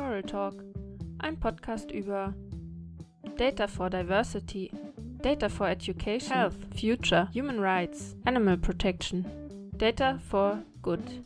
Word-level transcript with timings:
Coral 0.00 0.22
Talk, 0.22 0.54
ein 1.18 1.38
Podcast 1.38 1.92
über 1.92 2.32
Data 3.36 3.68
for 3.68 3.90
Diversity, 3.90 4.70
Data 5.20 5.50
for 5.50 5.68
Education, 5.68 6.34
Health, 6.34 6.56
Future, 6.74 7.28
Human 7.34 7.60
Rights, 7.60 8.16
Animal 8.24 8.56
Protection, 8.56 9.26
Data 9.76 10.18
for 10.30 10.62
Good. 10.80 11.22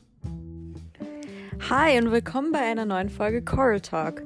Hi 1.71 1.97
und 2.01 2.11
willkommen 2.11 2.51
bei 2.51 2.63
einer 2.69 2.85
neuen 2.85 3.11
Folge 3.11 3.45
Coral 3.45 3.81
Talk. 3.81 4.25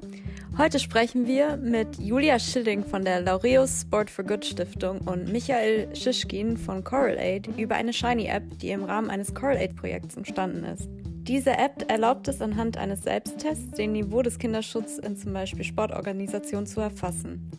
Heute 0.57 0.79
sprechen 0.79 1.27
wir 1.27 1.59
mit 1.59 1.99
Julia 1.99 2.39
Schilling 2.39 2.83
von 2.83 3.05
der 3.05 3.21
Laureus 3.21 3.83
Sport 3.83 4.09
for 4.09 4.25
Good 4.25 4.47
Stiftung 4.47 5.03
und 5.03 5.31
Michael 5.31 5.95
Schischkin 5.95 6.57
von 6.57 6.83
Coral 6.83 7.19
Aid 7.19 7.49
über 7.59 7.75
eine 7.75 7.93
Shiny 7.93 8.29
App, 8.29 8.59
die 8.61 8.71
im 8.71 8.85
Rahmen 8.85 9.11
eines 9.11 9.35
Coral 9.35 9.59
Aid 9.59 9.77
Projekts 9.77 10.17
entstanden 10.17 10.65
ist. 10.65 10.89
Diese 11.29 11.51
App 11.51 11.85
erlaubt 11.91 12.27
es 12.29 12.41
anhand 12.41 12.79
eines 12.79 13.03
Selbsttests, 13.03 13.73
den 13.73 13.93
Niveau 13.93 14.23
des 14.23 14.39
Kinderschutzes 14.39 14.99
in 14.99 15.15
zum 15.15 15.35
Beispiel 15.35 15.63
Sportorganisationen 15.63 16.67
zu 16.67 16.81
erfassen. 16.81 17.51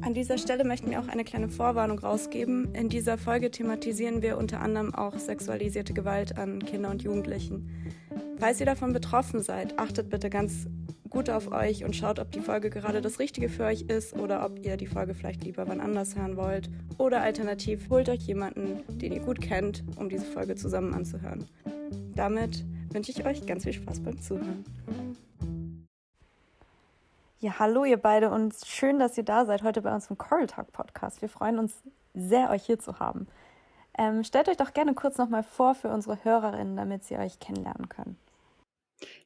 An 0.00 0.14
dieser 0.14 0.38
Stelle 0.38 0.62
möchten 0.62 0.88
wir 0.88 1.00
auch 1.00 1.08
eine 1.08 1.24
kleine 1.24 1.48
Vorwarnung 1.48 1.98
rausgeben. 1.98 2.72
In 2.72 2.88
dieser 2.88 3.18
Folge 3.18 3.50
thematisieren 3.50 4.22
wir 4.22 4.38
unter 4.38 4.60
anderem 4.60 4.94
auch 4.94 5.18
sexualisierte 5.18 5.92
Gewalt 5.92 6.38
an 6.38 6.60
Kindern 6.64 6.92
und 6.92 7.02
Jugendlichen. 7.02 7.68
Falls 8.38 8.60
ihr 8.60 8.66
davon 8.66 8.92
betroffen 8.92 9.42
seid, 9.42 9.80
achtet 9.80 10.08
bitte 10.08 10.30
ganz 10.30 10.68
gut 11.12 11.28
auf 11.28 11.52
euch 11.52 11.84
und 11.84 11.94
schaut, 11.94 12.18
ob 12.18 12.32
die 12.32 12.40
Folge 12.40 12.70
gerade 12.70 13.02
das 13.02 13.18
Richtige 13.18 13.50
für 13.50 13.64
euch 13.64 13.82
ist 13.82 14.14
oder 14.14 14.44
ob 14.46 14.58
ihr 14.58 14.78
die 14.78 14.86
Folge 14.86 15.14
vielleicht 15.14 15.44
lieber 15.44 15.68
wann 15.68 15.80
anders 15.80 16.16
hören 16.16 16.38
wollt. 16.38 16.70
Oder 16.96 17.20
alternativ 17.20 17.90
holt 17.90 18.08
euch 18.08 18.22
jemanden, 18.22 18.82
den 18.98 19.12
ihr 19.12 19.20
gut 19.20 19.40
kennt, 19.42 19.84
um 19.96 20.08
diese 20.08 20.24
Folge 20.24 20.54
zusammen 20.54 20.94
anzuhören. 20.94 21.46
Damit 22.16 22.64
wünsche 22.90 23.12
ich 23.12 23.26
euch 23.26 23.46
ganz 23.46 23.64
viel 23.64 23.74
Spaß 23.74 24.00
beim 24.00 24.20
Zuhören. 24.20 24.64
Ja, 27.40 27.58
hallo 27.58 27.84
ihr 27.84 27.98
beide 27.98 28.30
und 28.30 28.54
schön, 28.64 28.98
dass 28.98 29.18
ihr 29.18 29.24
da 29.24 29.44
seid 29.44 29.62
heute 29.62 29.82
bei 29.82 29.94
uns 29.94 30.08
im 30.08 30.16
Coral 30.16 30.46
Talk 30.46 30.72
Podcast. 30.72 31.20
Wir 31.20 31.28
freuen 31.28 31.58
uns 31.58 31.74
sehr, 32.14 32.48
euch 32.48 32.64
hier 32.64 32.78
zu 32.78 33.00
haben. 33.00 33.26
Ähm, 33.98 34.24
stellt 34.24 34.48
euch 34.48 34.56
doch 34.56 34.72
gerne 34.72 34.94
kurz 34.94 35.18
nochmal 35.18 35.42
vor 35.42 35.74
für 35.74 35.88
unsere 35.88 36.24
Hörerinnen, 36.24 36.76
damit 36.76 37.04
sie 37.04 37.18
euch 37.18 37.38
kennenlernen 37.38 37.90
können. 37.90 38.16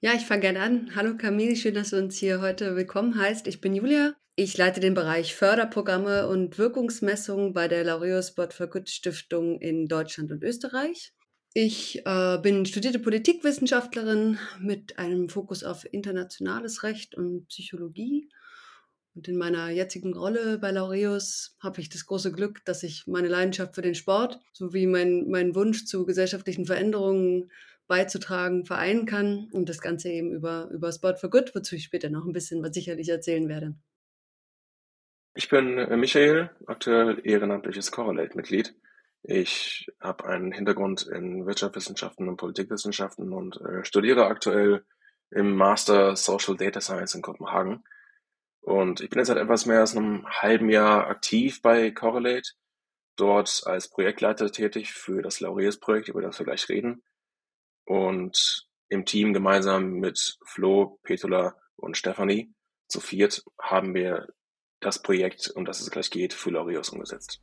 Ja, 0.00 0.12
ich 0.14 0.26
fange 0.26 0.42
gerne 0.42 0.60
an. 0.60 0.90
Hallo 0.94 1.16
Camille, 1.16 1.56
schön, 1.56 1.72
dass 1.72 1.90
du 1.90 1.96
uns 1.96 2.18
hier 2.18 2.42
heute 2.42 2.76
willkommen 2.76 3.18
heißt. 3.18 3.46
Ich 3.46 3.62
bin 3.62 3.74
Julia. 3.74 4.14
Ich 4.34 4.54
leite 4.58 4.78
den 4.78 4.92
Bereich 4.92 5.34
Förderprogramme 5.34 6.28
und 6.28 6.58
Wirkungsmessungen 6.58 7.54
bei 7.54 7.66
der 7.66 7.82
Laureus 7.82 8.28
Sport 8.28 8.52
for 8.52 8.66
Good 8.66 8.90
Stiftung 8.90 9.58
in 9.58 9.86
Deutschland 9.86 10.30
und 10.32 10.42
Österreich. 10.42 11.14
Ich 11.54 12.04
äh, 12.04 12.38
bin 12.42 12.66
studierte 12.66 12.98
Politikwissenschaftlerin 12.98 14.38
mit 14.60 14.98
einem 14.98 15.30
Fokus 15.30 15.64
auf 15.64 15.86
internationales 15.90 16.82
Recht 16.82 17.14
und 17.14 17.48
Psychologie. 17.48 18.28
Und 19.14 19.28
in 19.28 19.38
meiner 19.38 19.70
jetzigen 19.70 20.14
Rolle 20.14 20.58
bei 20.58 20.72
Laureus 20.72 21.56
habe 21.62 21.80
ich 21.80 21.88
das 21.88 22.04
große 22.04 22.32
Glück, 22.32 22.62
dass 22.66 22.82
ich 22.82 23.04
meine 23.06 23.28
Leidenschaft 23.28 23.74
für 23.74 23.80
den 23.80 23.94
Sport 23.94 24.40
sowie 24.52 24.86
mein, 24.86 25.30
meinen 25.30 25.54
Wunsch 25.54 25.86
zu 25.86 26.04
gesellschaftlichen 26.04 26.66
Veränderungen 26.66 27.50
beizutragen 27.86 28.64
vereinen 28.64 29.06
kann. 29.06 29.48
Und 29.52 29.68
das 29.68 29.80
Ganze 29.80 30.10
eben 30.10 30.32
über, 30.32 30.68
über 30.70 30.92
Sport 30.92 31.20
for 31.20 31.30
Good, 31.30 31.54
wozu 31.54 31.76
ich 31.76 31.84
später 31.84 32.10
noch 32.10 32.24
ein 32.24 32.32
bisschen 32.32 32.62
was 32.62 32.74
sicherlich 32.74 33.08
erzählen 33.08 33.48
werde. 33.48 33.74
Ich 35.34 35.48
bin 35.48 35.78
äh, 35.78 35.96
Michael, 35.96 36.50
aktuell 36.66 37.20
ehrenamtliches 37.24 37.92
Correlate-Mitglied 37.92 38.74
ich 39.28 39.88
habe 40.00 40.24
einen 40.26 40.52
Hintergrund 40.52 41.02
in 41.02 41.46
Wirtschaftswissenschaften 41.46 42.28
und 42.28 42.36
Politikwissenschaften 42.36 43.32
und 43.32 43.60
äh, 43.60 43.84
studiere 43.84 44.26
aktuell 44.26 44.84
im 45.32 45.56
Master 45.56 46.14
Social 46.14 46.56
Data 46.56 46.80
Science 46.80 47.16
in 47.16 47.22
Kopenhagen. 47.22 47.82
Und 48.60 49.00
ich 49.00 49.10
bin 49.10 49.18
jetzt 49.18 49.26
seit 49.26 49.38
etwas 49.38 49.66
mehr 49.66 49.80
als 49.80 49.96
einem 49.96 50.24
halben 50.28 50.70
Jahr 50.70 51.08
aktiv 51.08 51.60
bei 51.60 51.90
Correlate, 51.90 52.50
dort 53.16 53.62
als 53.66 53.88
Projektleiter 53.88 54.52
tätig 54.52 54.92
für 54.92 55.22
das 55.22 55.40
Laureus-Projekt, 55.40 56.08
über 56.08 56.22
das 56.22 56.38
wir 56.38 56.46
gleich 56.46 56.68
reden. 56.68 57.02
Und 57.86 58.68
im 58.88 59.06
Team 59.06 59.32
gemeinsam 59.32 59.94
mit 59.94 60.38
Flo, 60.44 60.98
Petula 61.02 61.56
und 61.76 61.96
Stefanie 61.96 62.52
zu 62.88 63.00
viert 63.00 63.42
haben 63.60 63.94
wir 63.94 64.28
das 64.80 65.02
Projekt, 65.02 65.50
um 65.54 65.64
das 65.64 65.80
es 65.80 65.90
gleich 65.90 66.10
geht, 66.10 66.34
für 66.34 66.50
Laureus 66.50 66.90
umgesetzt. 66.90 67.40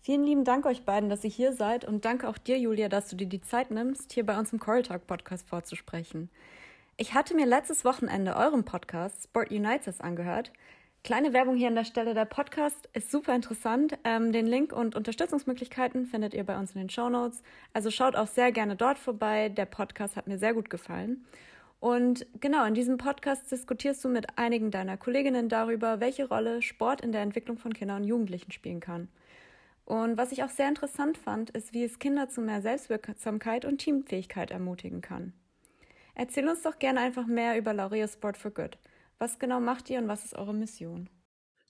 Vielen 0.00 0.24
lieben 0.24 0.44
Dank 0.44 0.66
euch 0.66 0.84
beiden, 0.84 1.08
dass 1.08 1.24
ihr 1.24 1.30
hier 1.30 1.52
seid 1.54 1.84
und 1.84 2.04
danke 2.04 2.28
auch 2.28 2.38
dir, 2.38 2.58
Julia, 2.58 2.88
dass 2.88 3.08
du 3.08 3.16
dir 3.16 3.26
die 3.26 3.40
Zeit 3.40 3.70
nimmst, 3.70 4.12
hier 4.12 4.24
bei 4.24 4.38
uns 4.38 4.52
im 4.52 4.60
Coral 4.60 4.82
Talk 4.82 5.06
Podcast 5.06 5.48
vorzusprechen. 5.48 6.30
Ich 6.96 7.14
hatte 7.14 7.34
mir 7.34 7.46
letztes 7.46 7.84
Wochenende 7.84 8.36
euren 8.36 8.64
Podcast 8.64 9.24
Sport 9.24 9.50
Unites 9.50 10.00
angehört. 10.00 10.52
Kleine 11.04 11.34
Werbung 11.34 11.56
hier 11.56 11.68
an 11.68 11.74
der 11.74 11.84
Stelle. 11.84 12.14
Der 12.14 12.24
Podcast 12.24 12.88
ist 12.94 13.10
super 13.10 13.34
interessant. 13.34 13.98
Ähm, 14.04 14.32
den 14.32 14.46
Link 14.46 14.72
und 14.72 14.96
Unterstützungsmöglichkeiten 14.96 16.06
findet 16.06 16.32
ihr 16.32 16.44
bei 16.44 16.58
uns 16.58 16.72
in 16.74 16.80
den 16.80 16.88
Show 16.88 17.10
Notes. 17.10 17.42
Also 17.74 17.90
schaut 17.90 18.16
auch 18.16 18.26
sehr 18.26 18.52
gerne 18.52 18.74
dort 18.74 18.98
vorbei. 18.98 19.50
Der 19.50 19.66
Podcast 19.66 20.16
hat 20.16 20.26
mir 20.28 20.38
sehr 20.38 20.54
gut 20.54 20.70
gefallen. 20.70 21.26
Und 21.78 22.26
genau, 22.40 22.64
in 22.64 22.72
diesem 22.72 22.96
Podcast 22.96 23.52
diskutierst 23.52 24.02
du 24.02 24.08
mit 24.08 24.38
einigen 24.38 24.70
deiner 24.70 24.96
Kolleginnen 24.96 25.50
darüber, 25.50 26.00
welche 26.00 26.26
Rolle 26.26 26.62
Sport 26.62 27.02
in 27.02 27.12
der 27.12 27.20
Entwicklung 27.20 27.58
von 27.58 27.74
Kindern 27.74 28.00
und 28.00 28.08
Jugendlichen 28.08 28.50
spielen 28.50 28.80
kann. 28.80 29.08
Und 29.84 30.16
was 30.16 30.32
ich 30.32 30.42
auch 30.42 30.48
sehr 30.48 30.70
interessant 30.70 31.18
fand, 31.18 31.50
ist, 31.50 31.74
wie 31.74 31.84
es 31.84 31.98
Kinder 31.98 32.30
zu 32.30 32.40
mehr 32.40 32.62
Selbstwirksamkeit 32.62 33.66
und 33.66 33.76
Teamfähigkeit 33.76 34.50
ermutigen 34.50 35.02
kann. 35.02 35.34
Erzähl 36.14 36.48
uns 36.48 36.62
doch 36.62 36.78
gerne 36.78 37.00
einfach 37.00 37.26
mehr 37.26 37.58
über 37.58 37.74
Laurea 37.74 38.08
Sport 38.08 38.38
for 38.38 38.52
Good. 38.52 38.78
Was 39.18 39.38
genau 39.38 39.60
macht 39.60 39.90
ihr 39.90 39.98
und 39.98 40.08
was 40.08 40.24
ist 40.24 40.34
eure 40.34 40.54
Mission? 40.54 41.08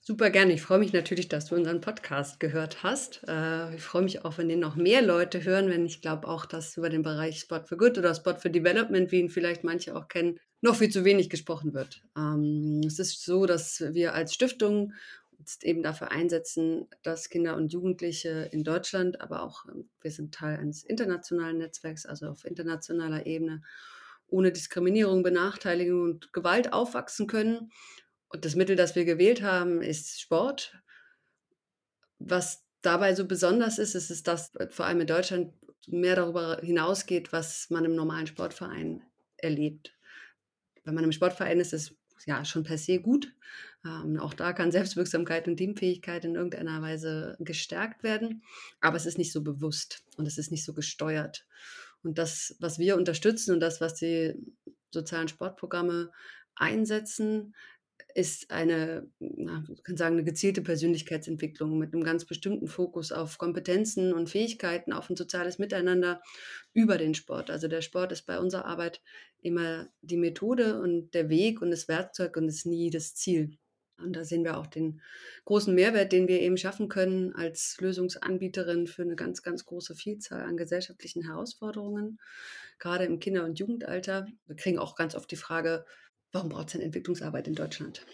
Super 0.06 0.28
gerne. 0.28 0.53
Ich 0.53 0.60
freue 0.60 0.81
mich 0.81 0.93
natürlich, 0.93 1.28
dass 1.28 1.47
du 1.47 1.55
unseren 1.55 1.81
Podcast 1.81 2.38
gehört 2.38 2.82
hast. 2.82 3.22
Äh, 3.27 3.75
ich 3.75 3.81
freue 3.81 4.03
mich 4.03 4.22
auch, 4.22 4.37
wenn 4.37 4.50
den 4.50 4.60
noch 4.60 4.77
mehr 4.77 5.00
Leute 5.00 5.44
hören, 5.44 5.71
wenn 5.71 5.87
ich 5.87 6.03
glaube 6.03 6.28
auch, 6.28 6.44
dass 6.44 6.77
über 6.77 6.91
den 6.91 7.00
Bereich 7.00 7.41
Sport 7.41 7.69
for 7.71 7.78
Good 7.78 7.97
oder 7.97 8.15
Sport 8.15 8.43
for 8.43 8.50
Development, 8.50 9.10
wie 9.12 9.21
ihn 9.21 9.31
vielleicht 9.31 9.65
manche 9.65 9.97
auch 9.97 10.09
kennen, 10.09 10.38
noch 10.60 10.77
viel 10.77 10.91
zu 10.91 11.06
wenig 11.06 11.31
gesprochen 11.31 11.72
wird. 11.72 12.03
Ähm, 12.19 12.83
es 12.87 12.99
ist 12.99 13.25
so, 13.25 13.47
dass 13.47 13.83
wir 13.94 14.12
als 14.12 14.34
Stiftung 14.34 14.93
jetzt 15.38 15.65
eben 15.65 15.83
dafür 15.83 16.10
einsetzen, 16.10 16.87
dass 17.03 17.31
Kinder 17.31 17.56
und 17.56 17.72
Jugendliche 17.72 18.49
in 18.53 18.62
Deutschland, 18.62 19.22
aber 19.22 19.43
auch 19.43 19.65
ähm, 19.69 19.88
wir 20.03 20.10
sind 20.10 20.34
Teil 20.34 20.59
eines 20.59 20.84
internationalen 20.84 21.56
Netzwerks, 21.56 22.04
also 22.04 22.28
auf 22.28 22.44
internationaler 22.44 23.25
Ebene, 23.25 23.62
ohne 24.28 24.52
Diskriminierung, 24.52 25.22
Benachteiligung 25.22 26.02
und 26.02 26.32
Gewalt 26.32 26.72
aufwachsen 26.72 27.26
können. 27.26 27.70
Und 28.28 28.44
das 28.44 28.56
Mittel, 28.56 28.76
das 28.76 28.96
wir 28.96 29.04
gewählt 29.04 29.42
haben, 29.42 29.82
ist 29.82 30.20
Sport. 30.20 30.76
Was 32.18 32.64
dabei 32.82 33.14
so 33.14 33.26
besonders 33.26 33.78
ist, 33.78 33.94
ist, 33.94 34.26
dass 34.26 34.52
vor 34.70 34.86
allem 34.86 35.00
in 35.00 35.06
Deutschland 35.06 35.52
mehr 35.86 36.16
darüber 36.16 36.58
hinausgeht, 36.62 37.32
was 37.32 37.68
man 37.70 37.84
im 37.84 37.94
normalen 37.94 38.26
Sportverein 38.26 39.02
erlebt. 39.36 39.94
Wenn 40.84 40.94
man 40.94 41.04
im 41.04 41.12
Sportverein 41.12 41.60
ist, 41.60 41.72
ist 41.72 41.94
es 42.16 42.26
ja 42.26 42.44
schon 42.44 42.64
per 42.64 42.78
se 42.78 43.00
gut. 43.00 43.32
Ähm, 43.84 44.18
auch 44.18 44.34
da 44.34 44.52
kann 44.52 44.72
Selbstwirksamkeit 44.72 45.46
und 45.46 45.56
Teamfähigkeit 45.56 46.24
in 46.24 46.34
irgendeiner 46.34 46.80
Weise 46.82 47.36
gestärkt 47.41 48.02
werden, 48.02 48.42
aber 48.80 48.96
es 48.96 49.06
ist 49.06 49.18
nicht 49.18 49.32
so 49.32 49.42
bewusst 49.42 50.04
und 50.16 50.26
es 50.26 50.38
ist 50.38 50.50
nicht 50.50 50.64
so 50.64 50.72
gesteuert. 50.72 51.46
Und 52.04 52.19
das, 52.19 52.56
was 52.60 52.78
wir 52.78 52.97
unterstützen 52.97 53.54
und 53.54 53.60
das, 53.60 53.81
was 53.81 53.94
die 53.94 54.34
sozialen 54.91 55.28
Sportprogramme 55.28 56.10
einsetzen, 56.54 57.54
ist 58.15 58.50
eine, 58.50 59.09
ich 59.19 59.82
kann 59.82 59.97
sagen, 59.97 60.15
eine 60.15 60.25
gezielte 60.25 60.62
Persönlichkeitsentwicklung 60.62 61.78
mit 61.78 61.92
einem 61.92 62.04
ganz 62.04 62.25
bestimmten 62.25 62.69
Fokus 62.69 63.10
auf 63.10 63.38
Kompetenzen 63.38 64.12
und 64.12 64.31
Fähigkeiten, 64.31 64.92
auf 64.92 65.10
ein 65.10 65.16
soziales 65.16 65.59
Miteinander 65.59 66.22
über 66.72 66.97
den 66.97 67.15
Sport. 67.15 67.50
Also 67.50 67.66
der 67.66 67.82
Sport 67.82 68.12
ist 68.12 68.26
bei 68.26 68.38
unserer 68.38 68.66
Arbeit 68.66 69.03
immer 69.41 69.88
die 70.00 70.16
Methode 70.16 70.81
und 70.81 71.12
der 71.12 71.28
Weg 71.28 71.60
und 71.60 71.71
das 71.71 71.89
Werkzeug 71.89 72.36
und 72.36 72.48
ist 72.48 72.66
nie 72.66 72.91
das 72.91 73.15
Ziel. 73.15 73.59
Und 73.98 74.14
da 74.14 74.24
sehen 74.24 74.44
wir 74.44 74.58
auch 74.58 74.66
den 74.66 75.00
großen 75.44 75.74
Mehrwert, 75.74 76.12
den 76.12 76.28
wir 76.28 76.41
eben 76.41 76.56
schaffen 76.56 76.88
können 76.88 77.34
als 77.34 77.76
Lösungsanbieterin 77.80 78.86
für 78.86 79.02
eine 79.02 79.16
ganz, 79.16 79.42
ganz 79.42 79.64
große 79.64 79.94
Vielzahl 79.94 80.42
an 80.42 80.56
gesellschaftlichen 80.56 81.24
Herausforderungen, 81.24 82.18
gerade 82.78 83.04
im 83.04 83.20
Kinder- 83.20 83.44
und 83.44 83.58
Jugendalter. 83.58 84.26
Wir 84.46 84.56
kriegen 84.56 84.78
auch 84.78 84.96
ganz 84.96 85.14
oft 85.14 85.30
die 85.30 85.36
Frage, 85.36 85.84
warum 86.32 86.48
braucht 86.48 86.66
es 86.66 86.72
denn 86.72 86.82
Entwicklungsarbeit 86.82 87.46
in 87.46 87.54
Deutschland? 87.54 88.04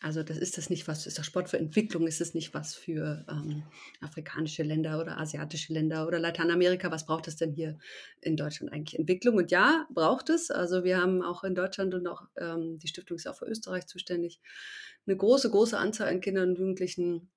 Also 0.00 0.22
das 0.22 0.38
ist 0.38 0.56
das 0.56 0.70
nicht 0.70 0.86
was, 0.86 1.06
ist 1.06 1.18
das 1.18 1.26
Sport 1.26 1.48
für 1.48 1.58
Entwicklung, 1.58 2.06
ist 2.06 2.20
es 2.20 2.32
nicht 2.32 2.54
was 2.54 2.76
für 2.76 3.24
ähm, 3.28 3.64
afrikanische 4.00 4.62
Länder 4.62 5.00
oder 5.00 5.18
asiatische 5.18 5.72
Länder 5.72 6.06
oder 6.06 6.20
Lateinamerika, 6.20 6.90
was 6.92 7.04
braucht 7.04 7.26
es 7.26 7.36
denn 7.36 7.52
hier 7.52 7.78
in 8.20 8.36
Deutschland 8.36 8.72
eigentlich? 8.72 8.98
Entwicklung 8.98 9.36
und 9.36 9.50
ja, 9.50 9.86
braucht 9.92 10.30
es. 10.30 10.52
Also 10.52 10.84
wir 10.84 10.98
haben 10.98 11.22
auch 11.22 11.42
in 11.42 11.56
Deutschland 11.56 11.94
und 11.94 12.06
auch 12.06 12.22
ähm, 12.36 12.78
die 12.78 12.86
Stiftung 12.86 13.16
ist 13.16 13.26
auch 13.26 13.36
für 13.36 13.46
Österreich 13.46 13.86
zuständig, 13.86 14.40
eine 15.06 15.16
große, 15.16 15.50
große 15.50 15.76
Anzahl 15.76 16.08
an 16.08 16.20
Kindern 16.20 16.50
und 16.50 16.58
Jugendlichen, 16.58 17.30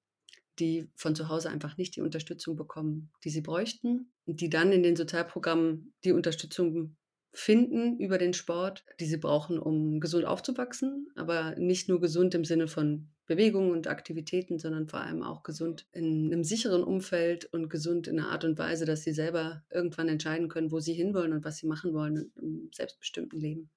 die 0.59 0.89
von 0.95 1.15
zu 1.15 1.29
Hause 1.29 1.49
einfach 1.49 1.77
nicht 1.77 1.95
die 1.95 2.01
Unterstützung 2.01 2.55
bekommen, 2.55 3.11
die 3.23 3.29
sie 3.31 3.41
bräuchten 3.41 4.11
und 4.25 4.41
die 4.41 4.49
dann 4.49 4.71
in 4.71 4.83
den 4.83 4.95
Sozialprogrammen 4.95 5.93
die 6.03 6.11
Unterstützung 6.11 6.95
finden 7.33 7.97
über 7.97 8.17
den 8.17 8.33
Sport, 8.33 8.83
die 8.99 9.05
sie 9.05 9.17
brauchen, 9.17 9.57
um 9.57 9.99
gesund 9.99 10.25
aufzuwachsen, 10.25 11.09
aber 11.15 11.55
nicht 11.57 11.87
nur 11.87 12.01
gesund 12.01 12.35
im 12.35 12.45
Sinne 12.45 12.67
von 12.67 13.07
Bewegung 13.25 13.71
und 13.71 13.87
Aktivitäten, 13.87 14.59
sondern 14.59 14.87
vor 14.87 14.99
allem 14.99 15.23
auch 15.23 15.43
gesund 15.43 15.87
in 15.93 16.25
einem 16.25 16.43
sicheren 16.43 16.83
Umfeld 16.83 17.45
und 17.45 17.69
gesund 17.69 18.07
in 18.07 18.19
einer 18.19 18.29
Art 18.29 18.43
und 18.43 18.57
Weise, 18.57 18.85
dass 18.85 19.03
sie 19.03 19.13
selber 19.13 19.63
irgendwann 19.69 20.09
entscheiden 20.09 20.49
können, 20.49 20.71
wo 20.71 20.79
sie 20.79 20.93
hinwollen 20.93 21.31
und 21.31 21.45
was 21.45 21.57
sie 21.57 21.67
machen 21.67 21.93
wollen 21.93 22.31
im 22.35 22.69
selbstbestimmten 22.73 23.39
Leben. 23.39 23.69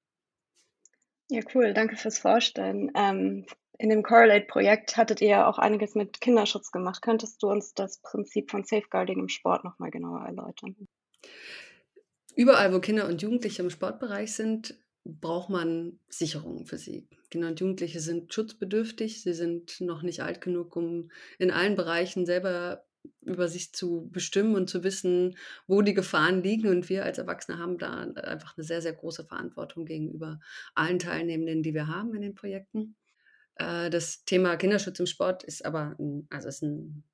Ja, 1.31 1.41
cool. 1.55 1.73
Danke 1.73 1.97
fürs 1.97 2.19
Vorstellen. 2.19 2.91
Ähm, 2.97 3.47
in 3.79 3.89
dem 3.89 4.03
Correlate-Projekt 4.03 4.97
hattet 4.97 5.21
ihr 5.21 5.29
ja 5.29 5.49
auch 5.49 5.59
einiges 5.59 5.95
mit 5.95 6.21
Kinderschutz 6.21 6.71
gemacht. 6.71 7.03
Könntest 7.03 7.43
du 7.43 7.49
uns 7.49 7.75
das 7.75 7.99
Prinzip 7.99 8.51
von 8.51 8.65
Safeguarding 8.65 9.21
im 9.21 9.29
Sport 9.29 9.65
nochmal 9.65 9.91
genauer 9.91 10.25
erläutern? 10.27 10.77
Überall, 12.37 12.73
wo 12.73 12.81
Kinder 12.81 13.07
und 13.07 13.23
Jugendliche 13.23 13.63
im 13.63 13.71
Sportbereich 13.71 14.33
sind, 14.33 14.75
braucht 15.05 15.51
man 15.51 15.99
Sicherungen 16.09 16.67
für 16.67 16.79
sie. 16.79 17.07
Kinder 17.31 17.49
und 17.49 17.61
Jugendliche 17.61 18.01
sind 18.01 18.33
schutzbedürftig. 18.33 19.23
Sie 19.23 19.35
sind 19.35 19.81
noch 19.81 20.03
nicht 20.03 20.23
alt 20.23 20.41
genug, 20.41 20.77
um 20.77 21.11
in 21.39 21.51
allen 21.51 21.77
Bereichen 21.77 22.27
selber 22.27 22.85
über 23.23 23.49
sich 23.49 23.73
zu 23.73 24.09
bestimmen 24.11 24.55
und 24.55 24.71
zu 24.71 24.83
wissen, 24.83 25.37
wo 25.67 25.83
die 25.83 25.95
Gefahren 25.95 26.43
liegen. 26.43 26.69
Und 26.69 26.89
wir 26.89 27.05
als 27.05 27.19
Erwachsene 27.19 27.59
haben 27.59 27.79
da 27.79 28.01
einfach 28.01 28.57
eine 28.57 28.65
sehr, 28.65 28.81
sehr 28.81 28.95
große 28.95 29.25
Verantwortung 29.25 29.85
gegenüber 29.85 30.41
allen 30.75 30.99
Teilnehmenden, 30.99 31.63
die 31.63 31.75
wir 31.75 31.87
haben 31.87 32.15
in 32.15 32.23
den 32.23 32.35
Projekten. 32.35 32.97
Äh, 33.57 33.91
das 33.91 34.25
Thema 34.25 34.57
Kinderschutz 34.57 34.99
im 35.01 35.07
Sport 35.07 35.45
ist 35.45 35.65
aber 35.67 35.97
ein, 35.99 36.27
also 36.31 36.49
ist 36.49 36.63
ein 36.63 37.05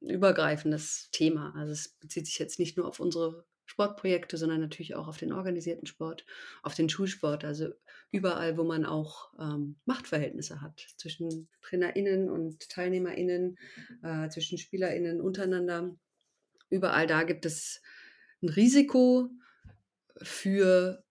übergreifendes 0.00 1.10
Thema. 1.12 1.52
Also 1.56 1.72
es 1.72 1.88
bezieht 1.88 2.26
sich 2.26 2.38
jetzt 2.38 2.58
nicht 2.58 2.76
nur 2.76 2.86
auf 2.86 3.00
unsere 3.00 3.44
Sportprojekte, 3.66 4.36
sondern 4.36 4.60
natürlich 4.60 4.94
auch 4.94 5.08
auf 5.08 5.16
den 5.16 5.32
organisierten 5.32 5.86
Sport, 5.86 6.24
auf 6.62 6.74
den 6.74 6.88
Schulsport, 6.88 7.44
also 7.44 7.68
überall, 8.10 8.56
wo 8.56 8.64
man 8.64 8.84
auch 8.84 9.32
ähm, 9.38 9.76
Machtverhältnisse 9.84 10.60
hat 10.60 10.86
zwischen 10.96 11.48
TrainerInnen 11.62 12.28
und 12.30 12.68
TeilnehmerInnen, 12.68 13.58
äh, 14.02 14.28
zwischen 14.28 14.58
SpielerInnen 14.58 15.20
untereinander. 15.20 15.96
Überall 16.70 17.06
da 17.06 17.22
gibt 17.22 17.46
es 17.46 17.80
ein 18.42 18.48
Risiko 18.48 19.30
für 20.22 21.04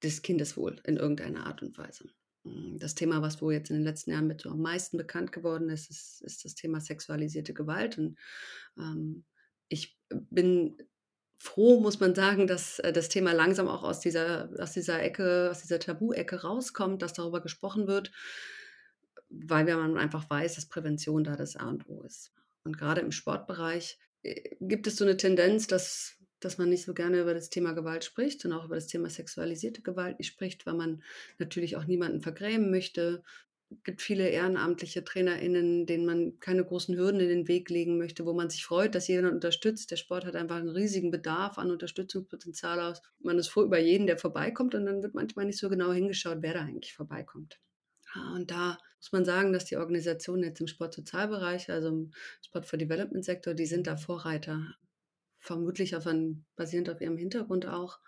das 0.00 0.22
Kindeswohl 0.22 0.80
in 0.84 0.96
irgendeiner 0.96 1.46
Art 1.46 1.62
und 1.62 1.76
Weise. 1.78 2.10
Hm, 2.44 2.78
das 2.78 2.94
Thema, 2.94 3.22
was 3.22 3.40
wohl 3.40 3.54
jetzt 3.54 3.70
in 3.70 3.76
den 3.76 3.84
letzten 3.84 4.10
Jahren 4.10 4.26
mit 4.26 4.42
so 4.42 4.50
am 4.50 4.60
meisten 4.60 4.96
bekannt 4.96 5.32
geworden 5.32 5.70
ist, 5.70 5.90
ist, 5.90 6.22
ist 6.22 6.44
das 6.44 6.54
Thema 6.54 6.80
sexualisierte 6.80 7.54
Gewalt. 7.54 7.98
Und 7.98 8.18
ähm, 8.78 9.24
ich 9.68 9.98
bin 10.10 10.76
froh, 11.36 11.80
muss 11.80 12.00
man 12.00 12.14
sagen, 12.14 12.46
dass 12.46 12.78
äh, 12.78 12.92
das 12.92 13.08
Thema 13.08 13.32
langsam 13.32 13.68
auch 13.68 13.82
aus 13.82 14.00
dieser, 14.00 14.48
aus 14.58 14.72
dieser 14.72 15.02
Ecke, 15.02 15.48
aus 15.50 15.62
dieser 15.62 15.78
Tabu-Ecke 15.78 16.42
rauskommt, 16.42 17.02
dass 17.02 17.12
darüber 17.12 17.40
gesprochen 17.40 17.86
wird, 17.86 18.12
weil 19.28 19.64
man 19.64 19.98
einfach 19.98 20.28
weiß, 20.28 20.54
dass 20.54 20.66
Prävention 20.66 21.24
da 21.24 21.36
das 21.36 21.56
A 21.56 21.68
und 21.68 21.88
O 21.88 22.02
ist. 22.02 22.32
Und 22.64 22.78
gerade 22.78 23.00
im 23.00 23.12
Sportbereich 23.12 23.98
äh, 24.22 24.56
gibt 24.60 24.86
es 24.86 24.96
so 24.96 25.04
eine 25.04 25.16
Tendenz, 25.16 25.66
dass, 25.66 26.16
dass 26.40 26.58
man 26.58 26.68
nicht 26.68 26.84
so 26.84 26.94
gerne 26.94 27.20
über 27.20 27.34
das 27.34 27.50
Thema 27.50 27.72
Gewalt 27.72 28.04
spricht 28.04 28.44
und 28.44 28.52
auch 28.52 28.64
über 28.64 28.76
das 28.76 28.86
Thema 28.86 29.10
sexualisierte 29.10 29.82
Gewalt 29.82 30.18
nicht 30.18 30.28
spricht, 30.28 30.66
weil 30.66 30.74
man 30.74 31.02
natürlich 31.38 31.76
auch 31.76 31.84
niemanden 31.84 32.20
vergrämen 32.20 32.70
möchte, 32.70 33.22
gibt 33.82 34.02
viele 34.02 34.28
ehrenamtliche 34.28 35.04
TrainerInnen, 35.04 35.86
denen 35.86 36.06
man 36.06 36.38
keine 36.40 36.64
großen 36.64 36.96
Hürden 36.96 37.20
in 37.20 37.28
den 37.28 37.48
Weg 37.48 37.70
legen 37.70 37.98
möchte, 37.98 38.24
wo 38.26 38.32
man 38.32 38.50
sich 38.50 38.64
freut, 38.64 38.94
dass 38.94 39.08
jeder 39.08 39.32
unterstützt. 39.32 39.90
Der 39.90 39.96
Sport 39.96 40.24
hat 40.24 40.36
einfach 40.36 40.56
einen 40.56 40.68
riesigen 40.68 41.10
Bedarf 41.10 41.58
an 41.58 41.70
Unterstützungspotenzial 41.70 42.80
aus. 42.80 43.02
Man 43.20 43.38
ist 43.38 43.48
froh 43.48 43.62
über 43.62 43.78
jeden, 43.78 44.06
der 44.06 44.18
vorbeikommt 44.18 44.74
und 44.74 44.86
dann 44.86 45.02
wird 45.02 45.14
manchmal 45.14 45.46
nicht 45.46 45.58
so 45.58 45.68
genau 45.68 45.92
hingeschaut, 45.92 46.38
wer 46.40 46.54
da 46.54 46.60
eigentlich 46.60 46.94
vorbeikommt. 46.94 47.58
Und 48.34 48.50
da 48.50 48.78
muss 48.98 49.12
man 49.12 49.24
sagen, 49.24 49.52
dass 49.52 49.64
die 49.64 49.76
Organisationen 49.76 50.44
jetzt 50.44 50.60
im 50.60 50.66
Sportsozialbereich, 50.66 51.70
also 51.70 51.88
im 51.88 52.12
Sport 52.42 52.66
for 52.66 52.78
Development 52.78 53.24
Sektor, 53.24 53.54
die 53.54 53.66
sind 53.66 53.86
da 53.86 53.96
Vorreiter. 53.96 54.74
Vermutlich 55.40 55.94
auf 55.96 56.06
einen, 56.06 56.46
basierend 56.56 56.88
auf 56.88 57.00
ihrem 57.00 57.16
Hintergrund 57.16 57.66
auch. 57.66 57.98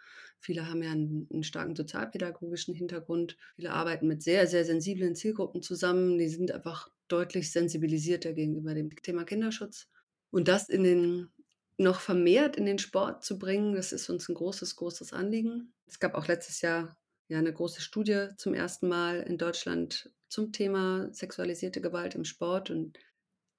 Viele 0.47 0.69
haben 0.69 0.81
ja 0.81 0.93
einen, 0.93 1.27
einen, 1.33 1.43
starken 1.43 1.75
sozialpädagogischen 1.75 2.73
Hintergrund. 2.73 3.37
Viele 3.57 3.73
arbeiten 3.73 4.07
mit 4.07 4.23
sehr, 4.23 4.47
sehr 4.47 4.65
sensiblen 4.65 5.17
Zielgruppen 5.17 5.61
zusammen. 5.61 6.19
Die 6.19 6.29
sind 6.29 6.53
einfach 6.53 6.89
deutlich 7.09 7.51
sensibilisierter 7.51 8.33
gegenüber 8.33 8.73
dem 8.73 8.95
Thema 9.03 9.25
Kinderschutz. 9.25 9.89
Und 10.31 10.47
das 10.47 10.69
in 10.69 10.85
den 10.85 11.31
noch 11.79 11.99
vermehrt 11.99 12.55
in 12.55 12.65
den 12.65 12.79
Sport 12.79 13.25
zu 13.25 13.41
bringen, 13.41 13.75
das 13.75 13.93
ist 13.93 14.09
uns 14.09 14.29
ein 14.29 14.37
großes, 14.37 14.77
großes 14.77 15.13
Anliegen. 15.13 15.75
Es 15.89 15.99
gab 15.99 16.15
auch 16.15 16.29
letztes 16.29 16.61
Jahr 16.61 16.97
ja 17.27 17.41
eine 17.41 17.53
große 17.53 17.81
Studie 17.81 18.29
zum 18.37 18.55
ersten 18.55 18.87
Mal 18.87 19.23
in 19.23 19.39
Deutschland 19.39 20.13
zum 20.29 20.53
Thema 20.53 21.13
sexualisierte 21.13 21.81
Gewalt 21.81 22.15
im 22.15 22.25
Sport 22.25 22.71
und 22.71 22.97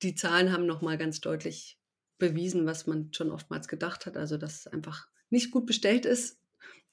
die 0.04 0.16
Zahlen 0.16 0.54
haben 0.54 0.66
noch 0.66 0.82
mal 0.82 0.98
ganz 0.98 1.20
deutlich 1.20 1.78
bewiesen, 2.18 2.66
was 2.66 2.88
man 2.88 3.14
schon 3.14 3.30
oftmals 3.30 3.68
gedacht 3.68 4.06
hat, 4.06 4.16
also 4.16 4.38
dass 4.38 4.60
es 4.62 4.68
einfach 4.68 5.10
nicht 5.30 5.52
gut 5.52 5.66
bestellt 5.66 6.06
ist 6.06 6.37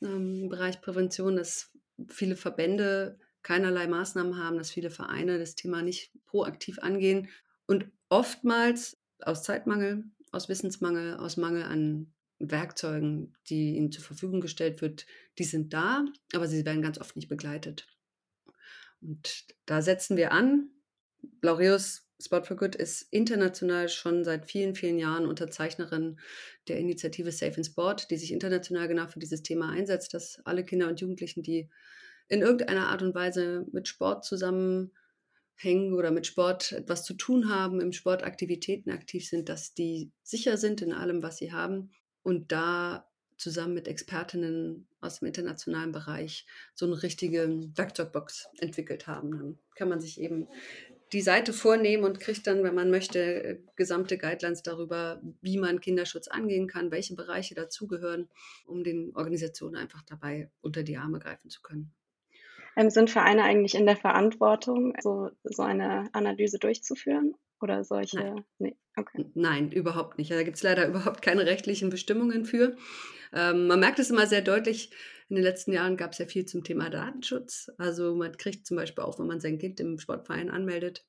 im 0.04 0.48
Bereich 0.48 0.80
Prävention, 0.80 1.36
dass 1.36 1.70
viele 2.08 2.36
Verbände 2.36 3.18
keinerlei 3.42 3.86
Maßnahmen 3.86 4.38
haben, 4.38 4.58
dass 4.58 4.70
viele 4.70 4.90
Vereine 4.90 5.38
das 5.38 5.54
Thema 5.54 5.82
nicht 5.82 6.12
proaktiv 6.26 6.78
angehen 6.78 7.28
und 7.66 7.86
oftmals 8.08 8.98
aus 9.20 9.42
Zeitmangel, 9.42 10.04
aus 10.32 10.48
Wissensmangel, 10.48 11.16
aus 11.16 11.36
Mangel 11.36 11.62
an 11.62 12.12
Werkzeugen, 12.38 13.36
die 13.48 13.76
ihnen 13.76 13.92
zur 13.92 14.02
Verfügung 14.02 14.40
gestellt 14.40 14.82
wird, 14.82 15.06
die 15.38 15.44
sind 15.44 15.72
da, 15.72 16.04
aber 16.32 16.48
sie 16.48 16.64
werden 16.64 16.82
ganz 16.82 16.98
oft 16.98 17.16
nicht 17.16 17.28
begleitet. 17.28 17.86
Und 19.00 19.44
da 19.66 19.82
setzen 19.82 20.16
wir 20.16 20.32
an. 20.32 20.70
Laureus 21.42 22.03
Sport 22.20 22.46
for 22.46 22.56
Good 22.56 22.76
ist 22.76 23.02
international 23.10 23.88
schon 23.88 24.24
seit 24.24 24.46
vielen, 24.46 24.74
vielen 24.74 24.98
Jahren 24.98 25.26
Unterzeichnerin 25.26 26.18
der 26.68 26.78
Initiative 26.78 27.32
Safe 27.32 27.56
in 27.56 27.64
Sport, 27.64 28.10
die 28.10 28.16
sich 28.16 28.32
international 28.32 28.88
genau 28.88 29.06
für 29.08 29.18
dieses 29.18 29.42
Thema 29.42 29.70
einsetzt, 29.70 30.14
dass 30.14 30.40
alle 30.44 30.64
Kinder 30.64 30.88
und 30.88 31.00
Jugendlichen, 31.00 31.42
die 31.42 31.68
in 32.28 32.40
irgendeiner 32.40 32.88
Art 32.88 33.02
und 33.02 33.14
Weise 33.14 33.66
mit 33.72 33.88
Sport 33.88 34.24
zusammenhängen 34.24 34.92
oder 35.92 36.10
mit 36.10 36.26
Sport 36.26 36.72
etwas 36.72 37.04
zu 37.04 37.14
tun 37.14 37.48
haben, 37.48 37.80
im 37.80 37.92
Sportaktivitäten 37.92 38.92
aktiv 38.92 39.28
sind, 39.28 39.48
dass 39.48 39.74
die 39.74 40.12
sicher 40.22 40.56
sind 40.56 40.82
in 40.82 40.92
allem, 40.92 41.22
was 41.22 41.38
sie 41.38 41.52
haben 41.52 41.90
und 42.22 42.52
da 42.52 43.10
zusammen 43.36 43.74
mit 43.74 43.88
Expertinnen 43.88 44.86
aus 45.00 45.18
dem 45.18 45.26
internationalen 45.26 45.92
Bereich 45.92 46.46
so 46.74 46.86
eine 46.86 47.02
richtige 47.02 47.48
Werkzeugbox 47.74 48.48
entwickelt 48.58 49.06
haben. 49.06 49.32
Dann 49.32 49.58
kann 49.74 49.88
man 49.88 50.00
sich 50.00 50.20
eben 50.20 50.48
die 51.14 51.22
Seite 51.22 51.52
vornehmen 51.52 52.04
und 52.04 52.20
kriegt 52.20 52.46
dann, 52.46 52.64
wenn 52.64 52.74
man 52.74 52.90
möchte, 52.90 53.20
äh, 53.20 53.58
gesamte 53.76 54.18
Guidelines 54.18 54.62
darüber, 54.62 55.22
wie 55.40 55.58
man 55.58 55.80
Kinderschutz 55.80 56.28
angehen 56.28 56.66
kann, 56.66 56.90
welche 56.90 57.14
Bereiche 57.14 57.54
dazugehören, 57.54 58.28
um 58.66 58.82
den 58.82 59.14
Organisationen 59.14 59.76
einfach 59.76 60.02
dabei 60.02 60.50
unter 60.60 60.82
die 60.82 60.96
Arme 60.96 61.20
greifen 61.20 61.50
zu 61.50 61.62
können. 61.62 61.94
Ähm, 62.76 62.90
sind 62.90 63.10
Vereine 63.10 63.44
eigentlich 63.44 63.76
in 63.76 63.86
der 63.86 63.96
Verantwortung, 63.96 64.94
so, 65.00 65.30
so 65.44 65.62
eine 65.62 66.08
Analyse 66.12 66.58
durchzuführen? 66.58 67.34
Oder 67.60 67.84
solche? 67.84 68.18
Nein, 68.18 68.44
nee. 68.58 68.76
okay. 68.96 69.24
Nein 69.34 69.70
überhaupt 69.70 70.18
nicht. 70.18 70.30
Da 70.30 70.42
gibt 70.42 70.56
es 70.56 70.62
leider 70.62 70.86
überhaupt 70.88 71.22
keine 71.22 71.46
rechtlichen 71.46 71.90
Bestimmungen 71.90 72.44
für. 72.44 72.76
Ähm, 73.32 73.68
man 73.68 73.80
merkt 73.80 74.00
es 74.00 74.10
immer 74.10 74.26
sehr 74.26 74.42
deutlich, 74.42 74.90
in 75.28 75.36
den 75.36 75.44
letzten 75.44 75.72
Jahren 75.72 75.96
gab 75.96 76.12
es 76.12 76.18
ja 76.18 76.26
viel 76.26 76.44
zum 76.44 76.64
Thema 76.64 76.90
Datenschutz. 76.90 77.70
Also 77.78 78.14
man 78.14 78.36
kriegt 78.36 78.66
zum 78.66 78.76
Beispiel 78.76 79.04
auch, 79.04 79.18
wenn 79.18 79.26
man 79.26 79.40
sein 79.40 79.58
Kind 79.58 79.80
im 79.80 79.98
Sportverein 79.98 80.50
anmeldet, 80.50 81.04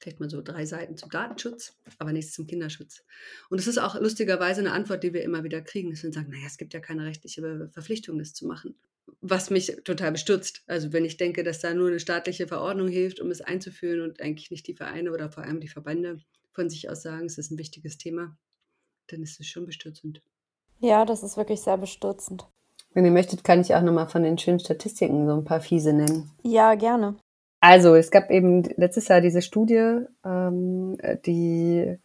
kriegt 0.00 0.20
man 0.20 0.28
so 0.28 0.42
drei 0.42 0.66
Seiten 0.66 0.96
zum 0.96 1.10
Datenschutz, 1.10 1.78
aber 1.98 2.12
nichts 2.12 2.32
zum 2.32 2.46
Kinderschutz. 2.46 3.04
Und 3.48 3.58
es 3.58 3.68
ist 3.68 3.78
auch 3.78 3.98
lustigerweise 4.00 4.60
eine 4.60 4.72
Antwort, 4.72 5.04
die 5.04 5.14
wir 5.14 5.22
immer 5.22 5.44
wieder 5.44 5.62
kriegen, 5.62 5.90
dass 5.90 6.02
wir 6.02 6.12
sagen, 6.12 6.30
naja, 6.30 6.46
es 6.46 6.58
gibt 6.58 6.74
ja 6.74 6.80
keine 6.80 7.06
rechtliche 7.06 7.70
Verpflichtung, 7.72 8.18
das 8.18 8.34
zu 8.34 8.46
machen. 8.46 8.74
Was 9.20 9.50
mich 9.50 9.76
total 9.84 10.12
bestürzt. 10.12 10.62
Also 10.66 10.92
wenn 10.92 11.04
ich 11.04 11.16
denke, 11.16 11.44
dass 11.44 11.60
da 11.60 11.72
nur 11.72 11.88
eine 11.88 12.00
staatliche 12.00 12.48
Verordnung 12.48 12.88
hilft, 12.88 13.20
um 13.20 13.30
es 13.30 13.40
einzuführen 13.40 14.00
und 14.00 14.20
eigentlich 14.20 14.50
nicht 14.50 14.66
die 14.66 14.74
Vereine 14.74 15.12
oder 15.12 15.30
vor 15.30 15.44
allem 15.44 15.60
die 15.60 15.68
Verbände 15.68 16.18
von 16.50 16.68
sich 16.68 16.90
aus 16.90 17.02
sagen, 17.02 17.26
es 17.26 17.38
ist 17.38 17.50
ein 17.50 17.58
wichtiges 17.58 17.96
Thema, 17.96 18.36
dann 19.06 19.22
ist 19.22 19.40
es 19.40 19.46
schon 19.46 19.66
bestürzend. 19.66 20.20
Ja, 20.80 21.04
das 21.04 21.22
ist 21.22 21.36
wirklich 21.36 21.60
sehr 21.60 21.78
bestürzend. 21.78 22.44
Wenn 22.94 23.04
ihr 23.04 23.10
möchtet, 23.10 23.44
kann 23.44 23.60
ich 23.60 23.74
auch 23.74 23.82
nochmal 23.82 24.08
von 24.08 24.22
den 24.22 24.38
schönen 24.38 24.60
Statistiken 24.60 25.26
so 25.26 25.34
ein 25.34 25.44
paar 25.44 25.60
fiese 25.60 25.92
nennen. 25.92 26.30
Ja, 26.42 26.74
gerne. 26.74 27.16
Also, 27.60 27.94
es 27.94 28.10
gab 28.10 28.30
eben 28.30 28.62
letztes 28.76 29.08
Jahr 29.08 29.20
diese 29.20 29.40
Studie, 29.40 30.00
ähm, 30.24 30.98
die 31.24 31.96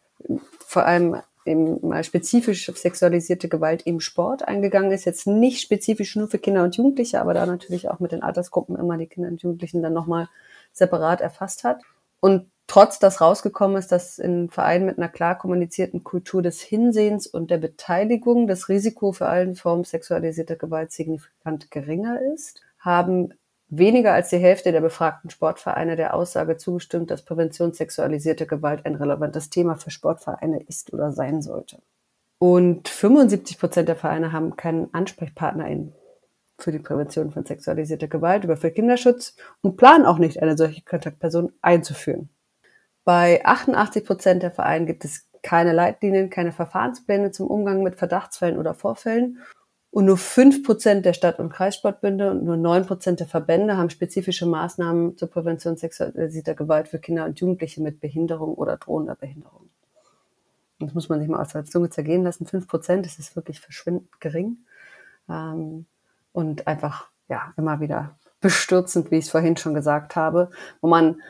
vor 0.58 0.86
allem 0.86 1.16
eben 1.44 1.86
mal 1.86 2.04
spezifisch 2.04 2.68
auf 2.70 2.78
sexualisierte 2.78 3.48
Gewalt 3.48 3.82
im 3.82 4.00
Sport 4.00 4.46
eingegangen 4.46 4.92
ist. 4.92 5.04
Jetzt 5.04 5.26
nicht 5.26 5.60
spezifisch 5.60 6.14
nur 6.14 6.28
für 6.28 6.38
Kinder 6.38 6.62
und 6.62 6.76
Jugendliche, 6.76 7.20
aber 7.20 7.34
da 7.34 7.46
natürlich 7.46 7.88
auch 7.88 8.00
mit 8.00 8.12
den 8.12 8.22
Altersgruppen 8.22 8.76
immer 8.76 8.96
die 8.98 9.06
Kinder 9.06 9.30
und 9.30 9.42
Jugendlichen 9.42 9.82
dann 9.82 9.94
nochmal 9.94 10.28
separat 10.72 11.20
erfasst 11.20 11.64
hat. 11.64 11.82
Und 12.20 12.50
trotz 12.68 13.00
dass 13.00 13.20
rausgekommen 13.20 13.76
ist, 13.76 13.90
dass 13.90 14.18
in 14.18 14.50
Vereinen 14.50 14.86
mit 14.86 14.98
einer 14.98 15.08
klar 15.08 15.36
kommunizierten 15.36 16.04
Kultur 16.04 16.42
des 16.42 16.60
Hinsehens 16.60 17.26
und 17.26 17.50
der 17.50 17.58
Beteiligung 17.58 18.46
das 18.46 18.68
Risiko 18.68 19.12
für 19.12 19.26
allen 19.26 19.56
Formen 19.56 19.84
sexualisierter 19.84 20.54
Gewalt 20.54 20.92
signifikant 20.92 21.72
geringer 21.72 22.20
ist, 22.34 22.60
haben 22.78 23.30
weniger 23.70 24.12
als 24.12 24.28
die 24.30 24.38
Hälfte 24.38 24.70
der 24.70 24.80
befragten 24.80 25.30
Sportvereine 25.30 25.96
der 25.96 26.14
Aussage 26.14 26.56
zugestimmt, 26.56 27.10
dass 27.10 27.24
Prävention 27.24 27.72
sexualisierter 27.72 28.46
Gewalt 28.46 28.86
ein 28.86 28.94
relevantes 28.94 29.50
Thema 29.50 29.76
für 29.76 29.90
Sportvereine 29.90 30.62
ist 30.62 30.92
oder 30.92 31.12
sein 31.12 31.42
sollte. 31.42 31.78
Und 32.38 32.88
75 32.88 33.58
Prozent 33.58 33.88
der 33.88 33.96
Vereine 33.96 34.32
haben 34.32 34.56
keinen 34.56 34.92
AnsprechpartnerInnen 34.92 35.92
für 36.58 36.72
die 36.72 36.78
Prävention 36.78 37.30
von 37.30 37.44
sexualisierter 37.44 38.08
Gewalt 38.08 38.44
oder 38.44 38.56
für 38.56 38.70
Kinderschutz 38.70 39.36
und 39.62 39.76
planen 39.76 40.06
auch 40.06 40.18
nicht, 40.18 40.42
eine 40.42 40.56
solche 40.56 40.82
Kontaktperson 40.82 41.52
einzuführen. 41.62 42.30
Bei 43.08 43.42
88 43.42 44.04
Prozent 44.04 44.42
der 44.42 44.50
Vereine 44.50 44.84
gibt 44.84 45.02
es 45.06 45.26
keine 45.42 45.72
Leitlinien, 45.72 46.28
keine 46.28 46.52
Verfahrenspläne 46.52 47.30
zum 47.30 47.46
Umgang 47.46 47.82
mit 47.82 47.96
Verdachtsfällen 47.96 48.58
oder 48.58 48.74
Vorfällen. 48.74 49.38
Und 49.90 50.04
nur 50.04 50.18
5 50.18 50.62
Prozent 50.62 51.06
der 51.06 51.14
Stadt- 51.14 51.38
und 51.38 51.50
Kreissportbünde 51.50 52.30
und 52.30 52.44
nur 52.44 52.58
9 52.58 52.84
Prozent 52.84 53.20
der 53.20 53.26
Verbände 53.26 53.78
haben 53.78 53.88
spezifische 53.88 54.44
Maßnahmen 54.44 55.16
zur 55.16 55.30
Prävention 55.30 55.78
sexualisierter 55.78 56.54
Gewalt 56.54 56.88
für 56.88 56.98
Kinder 56.98 57.24
und 57.24 57.40
Jugendliche 57.40 57.80
mit 57.80 57.98
Behinderung 57.98 58.52
oder 58.56 58.76
drohender 58.76 59.14
Behinderung. 59.14 59.70
Das 60.78 60.92
muss 60.92 61.08
man 61.08 61.18
sich 61.20 61.30
mal 61.30 61.40
aus 61.40 61.54
der 61.54 61.64
Zunge 61.64 61.88
zergehen 61.88 62.24
lassen. 62.24 62.44
5 62.44 62.68
Prozent, 62.68 63.06
das 63.06 63.18
ist 63.18 63.34
wirklich 63.34 63.58
verschwindend 63.58 64.20
gering. 64.20 64.58
Ähm, 65.30 65.86
und 66.32 66.66
einfach, 66.66 67.08
ja, 67.30 67.54
immer 67.56 67.80
wieder 67.80 68.18
bestürzend, 68.42 69.10
wie 69.10 69.16
ich 69.16 69.24
es 69.24 69.30
vorhin 69.30 69.56
schon 69.56 69.72
gesagt 69.72 70.14
habe, 70.14 70.50
wo 70.82 70.88
man, 70.88 71.22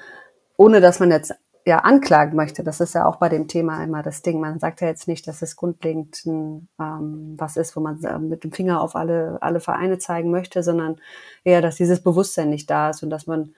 ohne 0.56 0.80
dass 0.80 0.98
man 0.98 1.12
jetzt 1.12 1.36
ja 1.68 1.80
anklagen 1.80 2.34
möchte, 2.34 2.64
das 2.64 2.80
ist 2.80 2.94
ja 2.94 3.06
auch 3.06 3.16
bei 3.16 3.28
dem 3.28 3.46
Thema 3.46 3.82
immer 3.84 4.02
das 4.02 4.22
Ding. 4.22 4.40
Man 4.40 4.58
sagt 4.58 4.80
ja 4.80 4.88
jetzt 4.88 5.06
nicht, 5.06 5.28
dass 5.28 5.42
es 5.42 5.54
grundlegend 5.54 6.24
ein, 6.26 6.68
ähm, 6.80 7.34
was 7.36 7.56
ist, 7.56 7.76
wo 7.76 7.80
man 7.80 8.00
mit 8.28 8.42
dem 8.42 8.52
Finger 8.52 8.80
auf 8.80 8.96
alle, 8.96 9.38
alle 9.40 9.60
Vereine 9.60 9.98
zeigen 9.98 10.30
möchte, 10.30 10.62
sondern 10.62 10.96
eher, 11.44 11.60
dass 11.60 11.76
dieses 11.76 12.02
Bewusstsein 12.02 12.50
nicht 12.50 12.70
da 12.70 12.90
ist 12.90 13.02
und 13.02 13.10
dass 13.10 13.26
man 13.26 13.54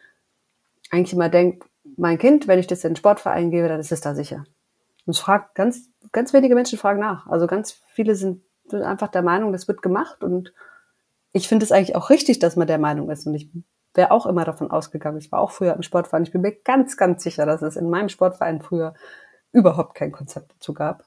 eigentlich 0.91 1.13
immer 1.13 1.29
denkt, 1.29 1.65
mein 1.97 2.19
Kind, 2.19 2.49
wenn 2.49 2.59
ich 2.59 2.67
das 2.67 2.85
in 2.85 2.91
den 2.91 2.97
Sportverein 2.97 3.51
gebe, 3.51 3.69
dann 3.69 3.81
ist 3.81 3.93
es 3.93 4.01
da 4.01 4.15
sicher. 4.15 4.45
Und 5.07 5.15
es 5.17 5.21
fragt 5.21 5.55
ganz, 5.55 5.89
ganz 6.13 6.33
wenige 6.33 6.55
Menschen 6.55 6.79
fragen 6.79 7.01
nach. 7.01 7.27
Also 7.29 7.47
ganz 7.47 7.81
viele 7.87 8.15
sind 8.17 8.43
einfach 8.73 9.09
der 9.09 9.23
Meinung, 9.23 9.53
das 9.53 9.69
wird 9.69 9.83
gemacht 9.83 10.23
und 10.23 10.53
ich 11.33 11.49
finde 11.49 11.65
es 11.65 11.73
eigentlich 11.73 11.95
auch 11.95 12.11
richtig, 12.11 12.41
dass 12.41 12.57
man 12.57 12.67
der 12.67 12.79
Meinung 12.79 13.09
ist. 13.11 13.27
Und 13.27 13.35
ich 13.35 13.49
wäre 13.95 14.11
auch 14.11 14.27
immer 14.27 14.45
davon 14.45 14.71
ausgegangen. 14.71 15.19
Ich 15.19 15.33
war 15.33 15.41
auch 15.41 15.51
früher 15.51 15.75
im 15.75 15.83
Sportverein. 15.83 16.23
Ich 16.23 16.33
bin 16.33 16.43
mir 16.43 16.53
ganz, 16.53 16.97
ganz 16.97 17.23
sicher, 17.23 17.47
dass 17.47 17.63
es 17.63 17.77
in 17.77 17.91
meinem 17.91 18.09
Sportverein 18.09 18.61
früher 18.61 18.95
überhaupt 19.53 19.95
kein 19.95 20.13
Konzept 20.13 20.53
dazu 20.53 20.75
gab. 20.75 21.05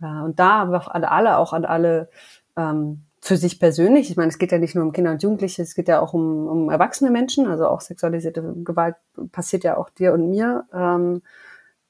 und 0.00 0.38
da 0.38 0.70
wir 0.70 0.94
alle, 0.94 1.10
alle 1.10 1.38
auch 1.38 1.52
an 1.52 1.64
alle 1.64 2.08
ähm, 2.56 3.04
für 3.20 3.36
sich 3.36 3.60
persönlich. 3.60 4.10
Ich 4.10 4.16
meine, 4.16 4.30
es 4.30 4.38
geht 4.38 4.50
ja 4.50 4.58
nicht 4.58 4.74
nur 4.74 4.84
um 4.84 4.92
Kinder 4.92 5.12
und 5.12 5.22
Jugendliche, 5.22 5.62
es 5.62 5.76
geht 5.76 5.86
ja 5.88 6.00
auch 6.00 6.12
um, 6.12 6.48
um 6.48 6.70
erwachsene 6.70 7.10
Menschen. 7.10 7.46
Also 7.46 7.68
auch 7.68 7.80
sexualisierte 7.80 8.42
Gewalt 8.64 8.96
passiert 9.30 9.62
ja 9.62 9.76
auch 9.76 9.90
dir 9.90 10.12
und 10.12 10.28
mir. 10.30 10.66
Ähm, 10.72 11.22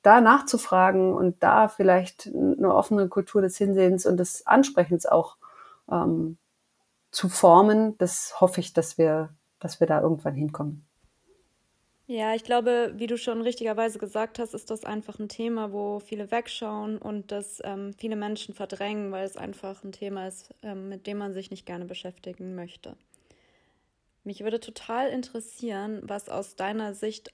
da 0.02 0.20
nachzufragen 0.20 1.14
und 1.14 1.42
da 1.42 1.68
vielleicht 1.68 2.26
eine 2.26 2.74
offene 2.74 3.08
Kultur 3.08 3.40
des 3.40 3.56
Hinsehens 3.56 4.04
und 4.04 4.18
des 4.18 4.46
Ansprechens 4.46 5.06
auch 5.06 5.36
ähm, 5.90 6.36
zu 7.12 7.28
formen, 7.28 7.96
das 7.98 8.40
hoffe 8.40 8.60
ich, 8.60 8.72
dass 8.72 8.98
wir, 8.98 9.30
dass 9.62 9.80
wir 9.80 9.86
da 9.86 10.00
irgendwann 10.00 10.34
hinkommen. 10.34 10.84
Ja, 12.06 12.34
ich 12.34 12.44
glaube, 12.44 12.92
wie 12.96 13.06
du 13.06 13.16
schon 13.16 13.40
richtigerweise 13.42 13.98
gesagt 13.98 14.38
hast, 14.38 14.54
ist 14.54 14.70
das 14.70 14.84
einfach 14.84 15.18
ein 15.18 15.28
Thema, 15.28 15.72
wo 15.72 16.00
viele 16.00 16.30
wegschauen 16.30 16.98
und 16.98 17.30
das 17.30 17.62
ähm, 17.64 17.92
viele 17.96 18.16
Menschen 18.16 18.54
verdrängen, 18.54 19.12
weil 19.12 19.24
es 19.24 19.36
einfach 19.36 19.82
ein 19.84 19.92
Thema 19.92 20.26
ist, 20.26 20.52
ähm, 20.62 20.88
mit 20.88 21.06
dem 21.06 21.18
man 21.18 21.32
sich 21.32 21.50
nicht 21.50 21.64
gerne 21.64 21.84
beschäftigen 21.84 22.54
möchte. 22.54 22.96
Mich 24.24 24.42
würde 24.42 24.60
total 24.60 25.08
interessieren, 25.08 26.00
was 26.02 26.28
aus 26.28 26.56
deiner 26.56 26.92
Sicht 26.94 27.32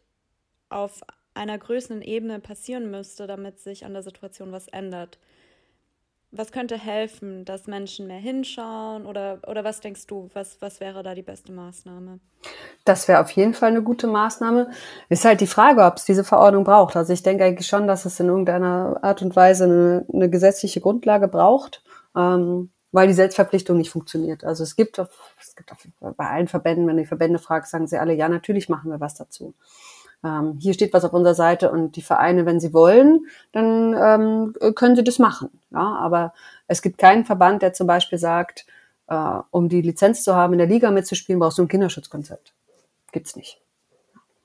auf 0.68 1.00
einer 1.34 1.58
größeren 1.58 2.02
Ebene 2.02 2.38
passieren 2.38 2.90
müsste, 2.90 3.26
damit 3.26 3.58
sich 3.60 3.84
an 3.84 3.94
der 3.94 4.02
Situation 4.02 4.52
was 4.52 4.68
ändert. 4.68 5.18
Was 6.30 6.52
könnte 6.52 6.76
helfen, 6.76 7.46
dass 7.46 7.66
Menschen 7.66 8.06
mehr 8.06 8.18
hinschauen 8.18 9.06
oder, 9.06 9.40
oder 9.46 9.64
was 9.64 9.80
denkst 9.80 10.06
du, 10.06 10.28
was, 10.34 10.60
was 10.60 10.78
wäre 10.78 11.02
da 11.02 11.14
die 11.14 11.22
beste 11.22 11.52
Maßnahme? 11.52 12.20
Das 12.84 13.08
wäre 13.08 13.20
auf 13.20 13.30
jeden 13.30 13.54
Fall 13.54 13.70
eine 13.70 13.82
gute 13.82 14.06
Maßnahme. 14.06 14.70
Ist 15.08 15.24
halt 15.24 15.40
die 15.40 15.46
Frage, 15.46 15.84
ob 15.84 15.96
es 15.96 16.04
diese 16.04 16.24
Verordnung 16.24 16.64
braucht. 16.64 16.96
Also 16.96 17.14
ich 17.14 17.22
denke 17.22 17.44
eigentlich 17.44 17.66
schon, 17.66 17.86
dass 17.86 18.04
es 18.04 18.20
in 18.20 18.28
irgendeiner 18.28 18.98
Art 19.02 19.22
und 19.22 19.34
Weise 19.36 19.64
eine, 19.64 20.06
eine 20.12 20.28
gesetzliche 20.28 20.82
Grundlage 20.82 21.28
braucht, 21.28 21.82
ähm, 22.14 22.70
weil 22.92 23.08
die 23.08 23.14
Selbstverpflichtung 23.14 23.78
nicht 23.78 23.90
funktioniert. 23.90 24.44
Also 24.44 24.64
es 24.64 24.76
gibt, 24.76 24.98
es 24.98 25.56
gibt 25.56 25.72
bei 25.98 26.28
allen 26.28 26.48
Verbänden, 26.48 26.86
wenn 26.86 26.96
du 26.96 27.02
die 27.04 27.08
Verbände 27.08 27.38
fragst, 27.38 27.70
sagen 27.70 27.86
sie 27.86 27.98
alle, 27.98 28.12
ja, 28.12 28.28
natürlich 28.28 28.68
machen 28.68 28.90
wir 28.90 29.00
was 29.00 29.14
dazu 29.14 29.54
ähm, 30.24 30.58
hier 30.60 30.74
steht 30.74 30.92
was 30.92 31.04
auf 31.04 31.12
unserer 31.12 31.34
Seite 31.34 31.70
und 31.70 31.96
die 31.96 32.02
Vereine, 32.02 32.44
wenn 32.44 32.60
sie 32.60 32.72
wollen, 32.72 33.26
dann 33.52 33.94
ähm, 33.94 34.74
können 34.74 34.96
sie 34.96 35.04
das 35.04 35.18
machen. 35.18 35.60
Ja? 35.70 35.96
Aber 35.96 36.32
es 36.66 36.82
gibt 36.82 36.98
keinen 36.98 37.24
Verband, 37.24 37.62
der 37.62 37.72
zum 37.72 37.86
Beispiel 37.86 38.18
sagt, 38.18 38.66
äh, 39.06 39.38
um 39.50 39.68
die 39.68 39.82
Lizenz 39.82 40.24
zu 40.24 40.34
haben, 40.34 40.54
in 40.54 40.58
der 40.58 40.68
Liga 40.68 40.90
mitzuspielen, 40.90 41.38
brauchst 41.38 41.58
du 41.58 41.62
ein 41.62 41.68
Kinderschutzkonzept. 41.68 42.52
Gibt's 43.12 43.36
nicht. 43.36 43.60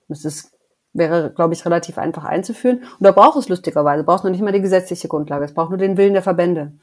Das 0.07 0.25
ist, 0.25 0.51
wäre, 0.93 1.31
glaube 1.31 1.53
ich, 1.53 1.65
relativ 1.65 1.97
einfach 1.97 2.23
einzuführen. 2.23 2.83
Und 2.83 3.03
da 3.03 3.11
braucht 3.11 3.37
es 3.37 3.49
lustigerweise, 3.49 4.03
braucht 4.03 4.23
noch 4.23 4.31
nicht 4.31 4.41
mal 4.41 4.51
die 4.51 4.61
gesetzliche 4.61 5.07
Grundlage. 5.07 5.45
Es 5.45 5.53
braucht 5.53 5.69
nur 5.69 5.79
den 5.79 5.97
Willen 5.97 6.13
der 6.13 6.21
Verbände. 6.21 6.73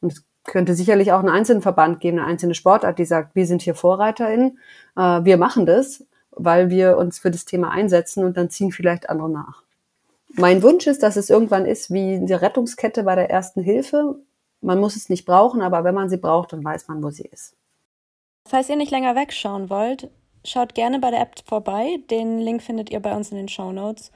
Und 0.00 0.12
es 0.12 0.24
könnte 0.44 0.74
sicherlich 0.74 1.12
auch 1.12 1.20
einen 1.20 1.30
einzelnen 1.30 1.62
Verband 1.62 2.00
geben, 2.00 2.18
eine 2.18 2.28
einzelne 2.28 2.54
Sportart, 2.54 2.98
die 2.98 3.06
sagt, 3.06 3.34
wir 3.34 3.46
sind 3.46 3.62
hier 3.62 3.74
VorreiterInnen, 3.74 4.58
äh, 4.96 5.00
wir 5.00 5.38
machen 5.38 5.64
das 5.64 6.04
weil 6.36 6.70
wir 6.70 6.96
uns 6.96 7.18
für 7.18 7.30
das 7.30 7.44
Thema 7.44 7.70
einsetzen 7.70 8.24
und 8.24 8.36
dann 8.36 8.50
ziehen 8.50 8.72
vielleicht 8.72 9.10
andere 9.10 9.30
nach. 9.30 9.62
Mein 10.36 10.62
Wunsch 10.62 10.86
ist, 10.86 11.02
dass 11.02 11.16
es 11.16 11.30
irgendwann 11.30 11.64
ist 11.64 11.92
wie 11.92 12.18
die 12.24 12.32
Rettungskette 12.32 13.04
bei 13.04 13.14
der 13.14 13.30
ersten 13.30 13.62
Hilfe. 13.62 14.16
Man 14.60 14.80
muss 14.80 14.96
es 14.96 15.08
nicht 15.08 15.26
brauchen, 15.26 15.62
aber 15.62 15.84
wenn 15.84 15.94
man 15.94 16.10
sie 16.10 16.16
braucht, 16.16 16.52
dann 16.52 16.64
weiß 16.64 16.88
man, 16.88 17.02
wo 17.02 17.10
sie 17.10 17.24
ist. 17.24 17.54
Falls 18.46 18.68
ihr 18.68 18.76
nicht 18.76 18.90
länger 18.90 19.14
wegschauen 19.14 19.70
wollt, 19.70 20.10
schaut 20.44 20.74
gerne 20.74 20.98
bei 20.98 21.10
der 21.10 21.20
App 21.20 21.34
vorbei. 21.46 21.98
Den 22.10 22.38
Link 22.40 22.62
findet 22.62 22.90
ihr 22.90 23.00
bei 23.00 23.14
uns 23.14 23.30
in 23.30 23.36
den 23.36 23.48
Show 23.48 23.72
Notes. 23.72 24.10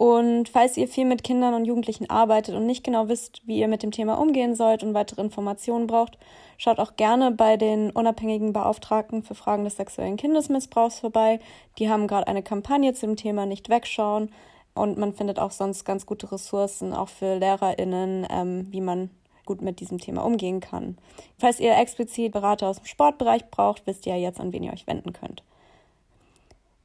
Und 0.00 0.48
falls 0.48 0.78
ihr 0.78 0.88
viel 0.88 1.04
mit 1.04 1.22
Kindern 1.22 1.52
und 1.52 1.66
Jugendlichen 1.66 2.08
arbeitet 2.08 2.54
und 2.54 2.64
nicht 2.64 2.82
genau 2.82 3.08
wisst, 3.08 3.46
wie 3.46 3.58
ihr 3.58 3.68
mit 3.68 3.82
dem 3.82 3.90
Thema 3.90 4.14
umgehen 4.14 4.54
sollt 4.54 4.82
und 4.82 4.94
weitere 4.94 5.20
Informationen 5.20 5.86
braucht, 5.86 6.16
schaut 6.56 6.78
auch 6.78 6.96
gerne 6.96 7.32
bei 7.32 7.58
den 7.58 7.90
unabhängigen 7.90 8.54
Beauftragten 8.54 9.22
für 9.22 9.34
Fragen 9.34 9.64
des 9.64 9.76
sexuellen 9.76 10.16
Kindesmissbrauchs 10.16 11.00
vorbei. 11.00 11.38
Die 11.78 11.90
haben 11.90 12.06
gerade 12.06 12.28
eine 12.28 12.42
Kampagne 12.42 12.94
zum 12.94 13.16
Thema 13.16 13.44
Nicht 13.44 13.68
wegschauen 13.68 14.32
und 14.72 14.96
man 14.96 15.12
findet 15.12 15.38
auch 15.38 15.50
sonst 15.50 15.84
ganz 15.84 16.06
gute 16.06 16.32
Ressourcen, 16.32 16.94
auch 16.94 17.10
für 17.10 17.36
LehrerInnen, 17.36 18.26
ähm, 18.30 18.68
wie 18.70 18.80
man 18.80 19.10
gut 19.44 19.60
mit 19.60 19.80
diesem 19.80 19.98
Thema 19.98 20.24
umgehen 20.24 20.60
kann. 20.60 20.96
Falls 21.36 21.60
ihr 21.60 21.76
explizit 21.76 22.32
Berater 22.32 22.68
aus 22.68 22.78
dem 22.78 22.86
Sportbereich 22.86 23.50
braucht, 23.50 23.86
wisst 23.86 24.06
ihr 24.06 24.16
ja 24.16 24.28
jetzt, 24.28 24.40
an 24.40 24.54
wen 24.54 24.62
ihr 24.62 24.72
euch 24.72 24.86
wenden 24.86 25.12
könnt 25.12 25.42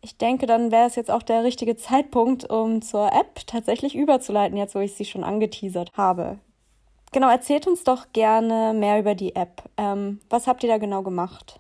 ich 0.05 0.17
denke, 0.17 0.45
dann 0.45 0.71
wäre 0.71 0.85
es 0.85 0.95
jetzt 0.95 1.09
auch 1.09 1.23
der 1.23 1.43
richtige 1.43 1.75
Zeitpunkt, 1.75 2.47
um 2.47 2.83
zur 2.83 3.11
App 3.11 3.47
tatsächlich 3.47 3.95
überzuleiten, 3.95 4.55
jetzt 4.55 4.75
wo 4.75 4.79
ich 4.79 4.93
sie 4.93 5.03
schon 5.03 5.23
angeteasert 5.23 5.91
habe. 5.93 6.39
Genau, 7.11 7.27
erzählt 7.27 7.65
uns 7.65 7.83
doch 7.83 8.13
gerne 8.13 8.73
mehr 8.77 8.99
über 8.99 9.15
die 9.15 9.35
App. 9.35 9.63
Ähm, 9.77 10.19
was 10.29 10.45
habt 10.45 10.63
ihr 10.63 10.69
da 10.69 10.77
genau 10.77 11.01
gemacht? 11.01 11.59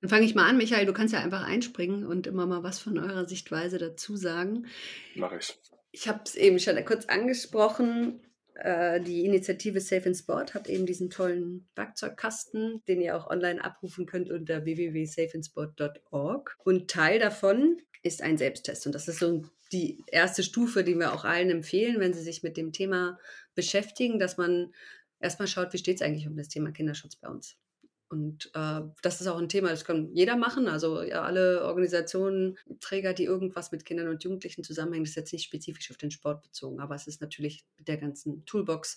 Dann 0.00 0.10
fange 0.10 0.24
ich 0.24 0.34
mal 0.34 0.48
an, 0.48 0.56
Michael. 0.56 0.86
Du 0.86 0.92
kannst 0.92 1.14
ja 1.14 1.20
einfach 1.20 1.46
einspringen 1.46 2.04
und 2.04 2.26
immer 2.26 2.46
mal 2.46 2.64
was 2.64 2.80
von 2.80 2.98
eurer 2.98 3.26
Sichtweise 3.26 3.78
dazu 3.78 4.16
sagen. 4.16 4.66
Mach 5.14 5.32
ich. 5.32 5.56
Ich 5.92 6.08
habe 6.08 6.20
es 6.24 6.34
eben 6.34 6.58
schon 6.58 6.84
kurz 6.84 7.06
angesprochen. 7.06 8.25
Äh, 8.58 9.00
die 9.00 9.24
Initiative 9.24 9.80
Safe 9.80 10.08
in 10.08 10.14
Sport 10.14 10.54
hat 10.54 10.68
eben 10.68 10.86
diesen 10.86 11.10
tollen 11.10 11.68
Werkzeugkasten, 11.74 12.82
den 12.88 13.00
ihr 13.00 13.16
auch 13.16 13.28
online 13.28 13.62
abrufen 13.62 14.06
könnt 14.06 14.30
unter 14.30 14.64
www.safeinsport.org. 14.64 16.56
Und 16.64 16.90
Teil 16.90 17.18
davon 17.18 17.82
ist 18.02 18.22
ein 18.22 18.38
Selbsttest. 18.38 18.86
Und 18.86 18.94
das 18.94 19.08
ist 19.08 19.18
so 19.18 19.42
die 19.72 20.02
erste 20.06 20.42
Stufe, 20.42 20.84
die 20.84 20.94
wir 20.94 21.12
auch 21.12 21.24
allen 21.24 21.50
empfehlen, 21.50 22.00
wenn 22.00 22.14
sie 22.14 22.22
sich 22.22 22.42
mit 22.42 22.56
dem 22.56 22.72
Thema 22.72 23.18
beschäftigen, 23.54 24.18
dass 24.18 24.36
man 24.38 24.72
erstmal 25.20 25.48
schaut, 25.48 25.72
wie 25.72 25.78
steht 25.78 25.96
es 25.96 26.02
eigentlich 26.02 26.26
um 26.26 26.36
das 26.36 26.48
Thema 26.48 26.70
Kinderschutz 26.70 27.16
bei 27.16 27.28
uns. 27.28 27.56
Und 28.08 28.50
äh, 28.54 28.82
das 29.02 29.20
ist 29.20 29.26
auch 29.26 29.38
ein 29.38 29.48
Thema, 29.48 29.70
das 29.70 29.84
kann 29.84 30.14
jeder 30.14 30.36
machen. 30.36 30.68
Also 30.68 31.02
ja, 31.02 31.22
alle 31.22 31.64
Organisationen, 31.64 32.56
Träger, 32.80 33.14
die 33.14 33.24
irgendwas 33.24 33.72
mit 33.72 33.84
Kindern 33.84 34.08
und 34.08 34.22
Jugendlichen 34.22 34.62
zusammenhängen, 34.62 35.04
das 35.04 35.10
ist 35.10 35.16
jetzt 35.16 35.32
nicht 35.32 35.44
spezifisch 35.44 35.90
auf 35.90 35.96
den 35.96 36.12
Sport 36.12 36.42
bezogen, 36.42 36.78
aber 36.78 36.94
es 36.94 37.06
ist 37.06 37.20
natürlich 37.20 37.64
mit 37.76 37.88
der 37.88 37.96
ganzen 37.96 38.44
Toolbox, 38.44 38.96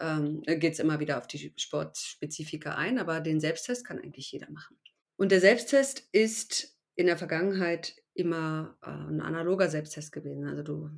ähm, 0.00 0.42
geht 0.42 0.72
es 0.72 0.78
immer 0.78 1.00
wieder 1.00 1.18
auf 1.18 1.26
die 1.26 1.52
Sportspezifika 1.56 2.74
ein, 2.74 2.98
aber 2.98 3.20
den 3.20 3.40
Selbsttest 3.40 3.86
kann 3.86 3.98
eigentlich 3.98 4.32
jeder 4.32 4.50
machen. 4.50 4.78
Und 5.16 5.32
der 5.32 5.40
Selbsttest 5.40 6.08
ist 6.12 6.78
in 6.94 7.06
der 7.06 7.18
Vergangenheit 7.18 7.94
immer 8.14 8.78
äh, 8.82 8.88
ein 8.88 9.20
analoger 9.20 9.68
Selbsttest 9.68 10.12
gewesen. 10.12 10.46
Also 10.46 10.62
du 10.62 10.90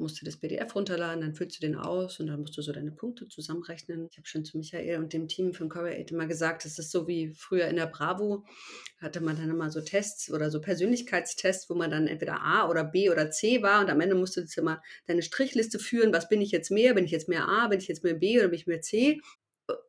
musst 0.00 0.20
du 0.20 0.24
das 0.24 0.36
PDF 0.36 0.74
runterladen, 0.74 1.20
dann 1.20 1.34
füllst 1.34 1.56
du 1.56 1.66
den 1.66 1.76
aus 1.76 2.18
und 2.18 2.26
dann 2.26 2.40
musst 2.40 2.56
du 2.56 2.62
so 2.62 2.72
deine 2.72 2.90
Punkte 2.90 3.28
zusammenrechnen. 3.28 4.08
Ich 4.10 4.18
habe 4.18 4.26
schon 4.26 4.44
zu 4.44 4.58
Michael 4.58 4.98
und 4.98 5.12
dem 5.12 5.28
Team 5.28 5.52
von 5.52 5.68
Core 5.68 5.96
8 6.00 6.10
immer 6.10 6.26
gesagt, 6.26 6.64
es 6.64 6.78
ist 6.78 6.90
so 6.90 7.06
wie 7.06 7.32
früher 7.34 7.68
in 7.68 7.76
der 7.76 7.86
Bravo, 7.86 8.44
hatte 9.00 9.20
man 9.20 9.36
dann 9.36 9.50
immer 9.50 9.70
so 9.70 9.80
Tests 9.80 10.32
oder 10.32 10.50
so 10.50 10.60
Persönlichkeitstests, 10.60 11.70
wo 11.70 11.74
man 11.74 11.90
dann 11.90 12.06
entweder 12.06 12.42
A 12.42 12.68
oder 12.68 12.84
B 12.84 13.10
oder 13.10 13.30
C 13.30 13.62
war 13.62 13.80
und 13.80 13.90
am 13.90 14.00
Ende 14.00 14.14
musst 14.14 14.36
du 14.36 14.40
jetzt 14.40 14.56
immer 14.58 14.82
deine 15.06 15.22
Strichliste 15.22 15.78
führen, 15.78 16.12
was 16.12 16.28
bin 16.28 16.40
ich 16.40 16.50
jetzt 16.50 16.70
mehr, 16.70 16.94
bin 16.94 17.04
ich 17.04 17.12
jetzt 17.12 17.28
mehr 17.28 17.48
A, 17.48 17.68
bin 17.68 17.78
ich 17.78 17.88
jetzt 17.88 18.02
mehr 18.02 18.14
B 18.14 18.38
oder 18.38 18.48
bin 18.48 18.58
ich 18.58 18.66
mehr 18.66 18.80
C 18.80 19.20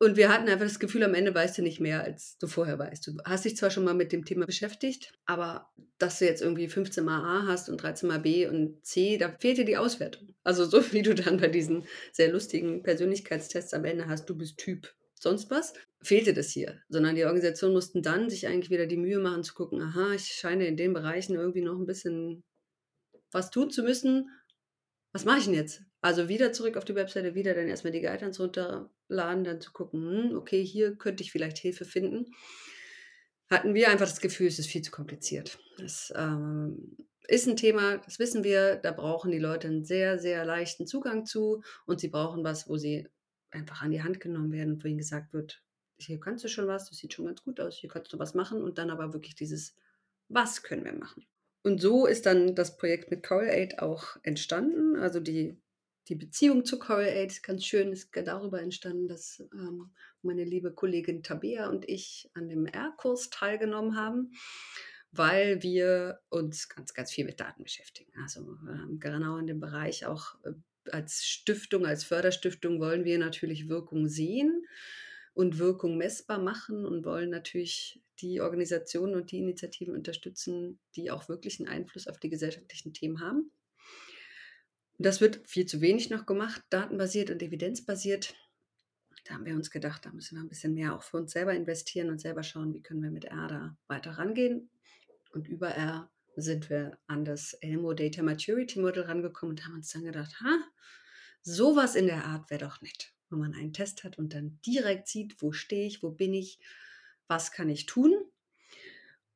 und 0.00 0.16
wir 0.16 0.28
hatten 0.28 0.48
einfach 0.48 0.66
das 0.66 0.80
Gefühl, 0.80 1.02
am 1.04 1.14
Ende 1.14 1.34
weißt 1.34 1.58
du 1.58 1.62
nicht 1.62 1.80
mehr, 1.80 2.02
als 2.02 2.38
du 2.38 2.46
vorher 2.46 2.78
weißt. 2.78 3.06
Du 3.06 3.12
hast 3.24 3.44
dich 3.44 3.56
zwar 3.56 3.70
schon 3.70 3.84
mal 3.84 3.94
mit 3.94 4.12
dem 4.12 4.24
Thema 4.24 4.46
beschäftigt, 4.46 5.12
aber 5.26 5.70
dass 5.98 6.18
du 6.18 6.24
jetzt 6.24 6.42
irgendwie 6.42 6.68
15 6.68 7.04
mal 7.04 7.22
A 7.22 7.46
hast 7.46 7.68
und 7.68 7.82
13 7.82 8.08
mal 8.08 8.18
B 8.18 8.46
und 8.46 8.84
C, 8.84 9.18
da 9.18 9.34
fehlt 9.38 9.58
dir 9.58 9.64
die 9.64 9.76
Auswertung. 9.76 10.34
Also 10.44 10.64
so 10.64 10.92
wie 10.92 11.02
du 11.02 11.14
dann 11.14 11.38
bei 11.38 11.48
diesen 11.48 11.84
sehr 12.12 12.32
lustigen 12.32 12.82
Persönlichkeitstests 12.82 13.74
am 13.74 13.84
Ende 13.84 14.08
hast, 14.08 14.26
du 14.26 14.36
bist 14.36 14.58
Typ 14.58 14.92
sonst 15.22 15.50
was, 15.50 15.72
fehlte 16.02 16.34
das 16.34 16.50
hier. 16.50 16.80
Sondern 16.88 17.14
die 17.14 17.24
Organisationen 17.24 17.74
mussten 17.74 18.02
dann 18.02 18.28
sich 18.28 18.46
eigentlich 18.46 18.70
wieder 18.70 18.86
die 18.86 18.96
Mühe 18.96 19.18
machen 19.18 19.44
zu 19.44 19.54
gucken, 19.54 19.80
aha, 19.80 20.12
ich 20.14 20.26
scheine 20.26 20.66
in 20.66 20.76
den 20.76 20.92
Bereichen 20.92 21.36
irgendwie 21.36 21.62
noch 21.62 21.78
ein 21.78 21.86
bisschen 21.86 22.42
was 23.30 23.50
tun 23.50 23.70
zu 23.70 23.82
müssen. 23.82 24.28
Was 25.12 25.24
mache 25.24 25.38
ich 25.38 25.44
denn 25.44 25.54
jetzt? 25.54 25.82
Also 26.00 26.28
wieder 26.28 26.52
zurück 26.52 26.76
auf 26.76 26.84
die 26.84 26.94
Webseite, 26.94 27.34
wieder 27.34 27.54
dann 27.54 27.68
erstmal 27.68 27.92
die 27.92 28.00
Guidelines 28.00 28.40
runterladen, 29.12 29.44
dann 29.44 29.60
zu 29.60 29.72
gucken, 29.72 30.30
hm, 30.30 30.36
okay, 30.36 30.64
hier 30.64 30.96
könnte 30.96 31.22
ich 31.22 31.32
vielleicht 31.32 31.58
Hilfe 31.58 31.84
finden. 31.84 32.32
Hatten 33.50 33.74
wir 33.74 33.90
einfach 33.90 34.08
das 34.08 34.20
Gefühl, 34.20 34.46
es 34.46 34.58
ist 34.58 34.68
viel 34.68 34.82
zu 34.82 34.90
kompliziert. 34.90 35.58
Das 35.78 36.12
ähm, 36.16 36.96
ist 37.28 37.46
ein 37.46 37.56
Thema, 37.56 37.98
das 37.98 38.18
wissen 38.18 38.44
wir, 38.44 38.76
da 38.76 38.92
brauchen 38.92 39.30
die 39.30 39.38
Leute 39.38 39.68
einen 39.68 39.84
sehr, 39.84 40.18
sehr 40.18 40.44
leichten 40.44 40.86
Zugang 40.86 41.26
zu 41.26 41.62
und 41.86 42.00
sie 42.00 42.08
brauchen 42.08 42.44
was, 42.44 42.68
wo 42.68 42.76
sie 42.76 43.08
einfach 43.50 43.82
an 43.82 43.90
die 43.90 44.02
Hand 44.02 44.20
genommen 44.20 44.52
werden 44.52 44.82
wo 44.82 44.88
ihnen 44.88 44.98
gesagt 44.98 45.34
wird, 45.34 45.62
hier 45.98 46.18
kannst 46.18 46.42
du 46.42 46.48
schon 46.48 46.66
was, 46.66 46.88
das 46.88 46.98
sieht 46.98 47.12
schon 47.12 47.26
ganz 47.26 47.44
gut 47.44 47.60
aus, 47.60 47.76
hier 47.76 47.90
kannst 47.90 48.12
du 48.12 48.18
was 48.18 48.34
machen 48.34 48.62
und 48.62 48.78
dann 48.78 48.90
aber 48.90 49.12
wirklich 49.12 49.34
dieses, 49.34 49.76
was 50.28 50.62
können 50.62 50.84
wir 50.84 50.94
machen? 50.94 51.26
Und 51.62 51.80
so 51.80 52.06
ist 52.06 52.26
dann 52.26 52.56
das 52.56 52.76
Projekt 52.76 53.10
mit 53.10 53.22
Coral 53.22 53.50
Aid 53.50 53.78
auch 53.78 54.16
entstanden. 54.24 54.96
Also 54.96 55.20
die 55.20 55.62
die 56.08 56.16
Beziehung 56.16 56.64
zu 56.64 56.78
Coral 56.78 57.08
Aid 57.08 57.30
ist 57.30 57.42
ganz 57.42 57.64
schön, 57.64 57.92
ist 57.92 58.10
darüber 58.12 58.60
entstanden, 58.60 59.08
dass 59.08 59.42
ähm, 59.52 59.92
meine 60.22 60.44
liebe 60.44 60.72
Kollegin 60.72 61.22
Tabea 61.22 61.68
und 61.68 61.88
ich 61.88 62.30
an 62.34 62.48
dem 62.48 62.66
R-Kurs 62.66 63.30
teilgenommen 63.30 63.96
haben, 63.96 64.32
weil 65.12 65.62
wir 65.62 66.20
uns 66.28 66.68
ganz, 66.68 66.94
ganz 66.94 67.12
viel 67.12 67.24
mit 67.24 67.40
Daten 67.40 67.62
beschäftigen. 67.62 68.12
Also 68.22 68.56
ähm, 68.68 68.98
genau 68.98 69.36
in 69.38 69.46
dem 69.46 69.60
Bereich 69.60 70.06
auch 70.06 70.34
äh, 70.44 70.52
als 70.90 71.24
Stiftung, 71.24 71.86
als 71.86 72.02
Förderstiftung 72.02 72.80
wollen 72.80 73.04
wir 73.04 73.18
natürlich 73.18 73.68
Wirkung 73.68 74.08
sehen 74.08 74.66
und 75.34 75.58
Wirkung 75.58 75.96
messbar 75.96 76.38
machen 76.38 76.84
und 76.84 77.04
wollen 77.04 77.30
natürlich 77.30 78.02
die 78.20 78.40
Organisationen 78.40 79.14
und 79.14 79.30
die 79.30 79.38
Initiativen 79.38 79.94
unterstützen, 79.94 80.78
die 80.96 81.10
auch 81.10 81.28
wirklich 81.28 81.60
einen 81.60 81.68
Einfluss 81.68 82.08
auf 82.08 82.18
die 82.18 82.28
gesellschaftlichen 82.28 82.92
Themen 82.92 83.20
haben. 83.20 83.52
Das 85.02 85.20
wird 85.20 85.40
viel 85.48 85.66
zu 85.66 85.80
wenig 85.80 86.10
noch 86.10 86.26
gemacht, 86.26 86.62
datenbasiert 86.70 87.30
und 87.30 87.42
evidenzbasiert. 87.42 88.34
Da 89.24 89.34
haben 89.34 89.44
wir 89.44 89.54
uns 89.54 89.70
gedacht, 89.70 90.04
da 90.06 90.12
müssen 90.12 90.36
wir 90.36 90.42
ein 90.42 90.48
bisschen 90.48 90.74
mehr 90.74 90.94
auch 90.94 91.02
für 91.02 91.16
uns 91.16 91.32
selber 91.32 91.54
investieren 91.54 92.08
und 92.08 92.20
selber 92.20 92.42
schauen, 92.42 92.72
wie 92.72 92.82
können 92.82 93.02
wir 93.02 93.10
mit 93.10 93.24
R 93.24 93.48
da 93.48 93.76
weiter 93.88 94.12
rangehen. 94.12 94.70
Und 95.32 95.48
über 95.48 95.70
R 95.70 96.10
sind 96.36 96.70
wir 96.70 96.98
an 97.06 97.24
das 97.24 97.54
Elmo 97.54 97.94
Data 97.94 98.22
Maturity 98.22 98.80
Model 98.80 99.02
rangekommen 99.04 99.56
und 99.56 99.64
haben 99.64 99.74
uns 99.74 99.90
dann 99.90 100.04
gedacht, 100.04 100.40
ha, 100.40 100.58
sowas 101.42 101.94
in 101.94 102.06
der 102.06 102.24
Art 102.24 102.50
wäre 102.50 102.64
doch 102.64 102.80
nett, 102.80 103.12
wenn 103.30 103.38
man 103.38 103.54
einen 103.54 103.72
Test 103.72 104.04
hat 104.04 104.18
und 104.18 104.34
dann 104.34 104.60
direkt 104.64 105.08
sieht, 105.08 105.42
wo 105.42 105.52
stehe 105.52 105.86
ich, 105.86 106.02
wo 106.02 106.10
bin 106.10 106.32
ich, 106.32 106.58
was 107.26 107.50
kann 107.50 107.68
ich 107.68 107.86
tun. 107.86 108.14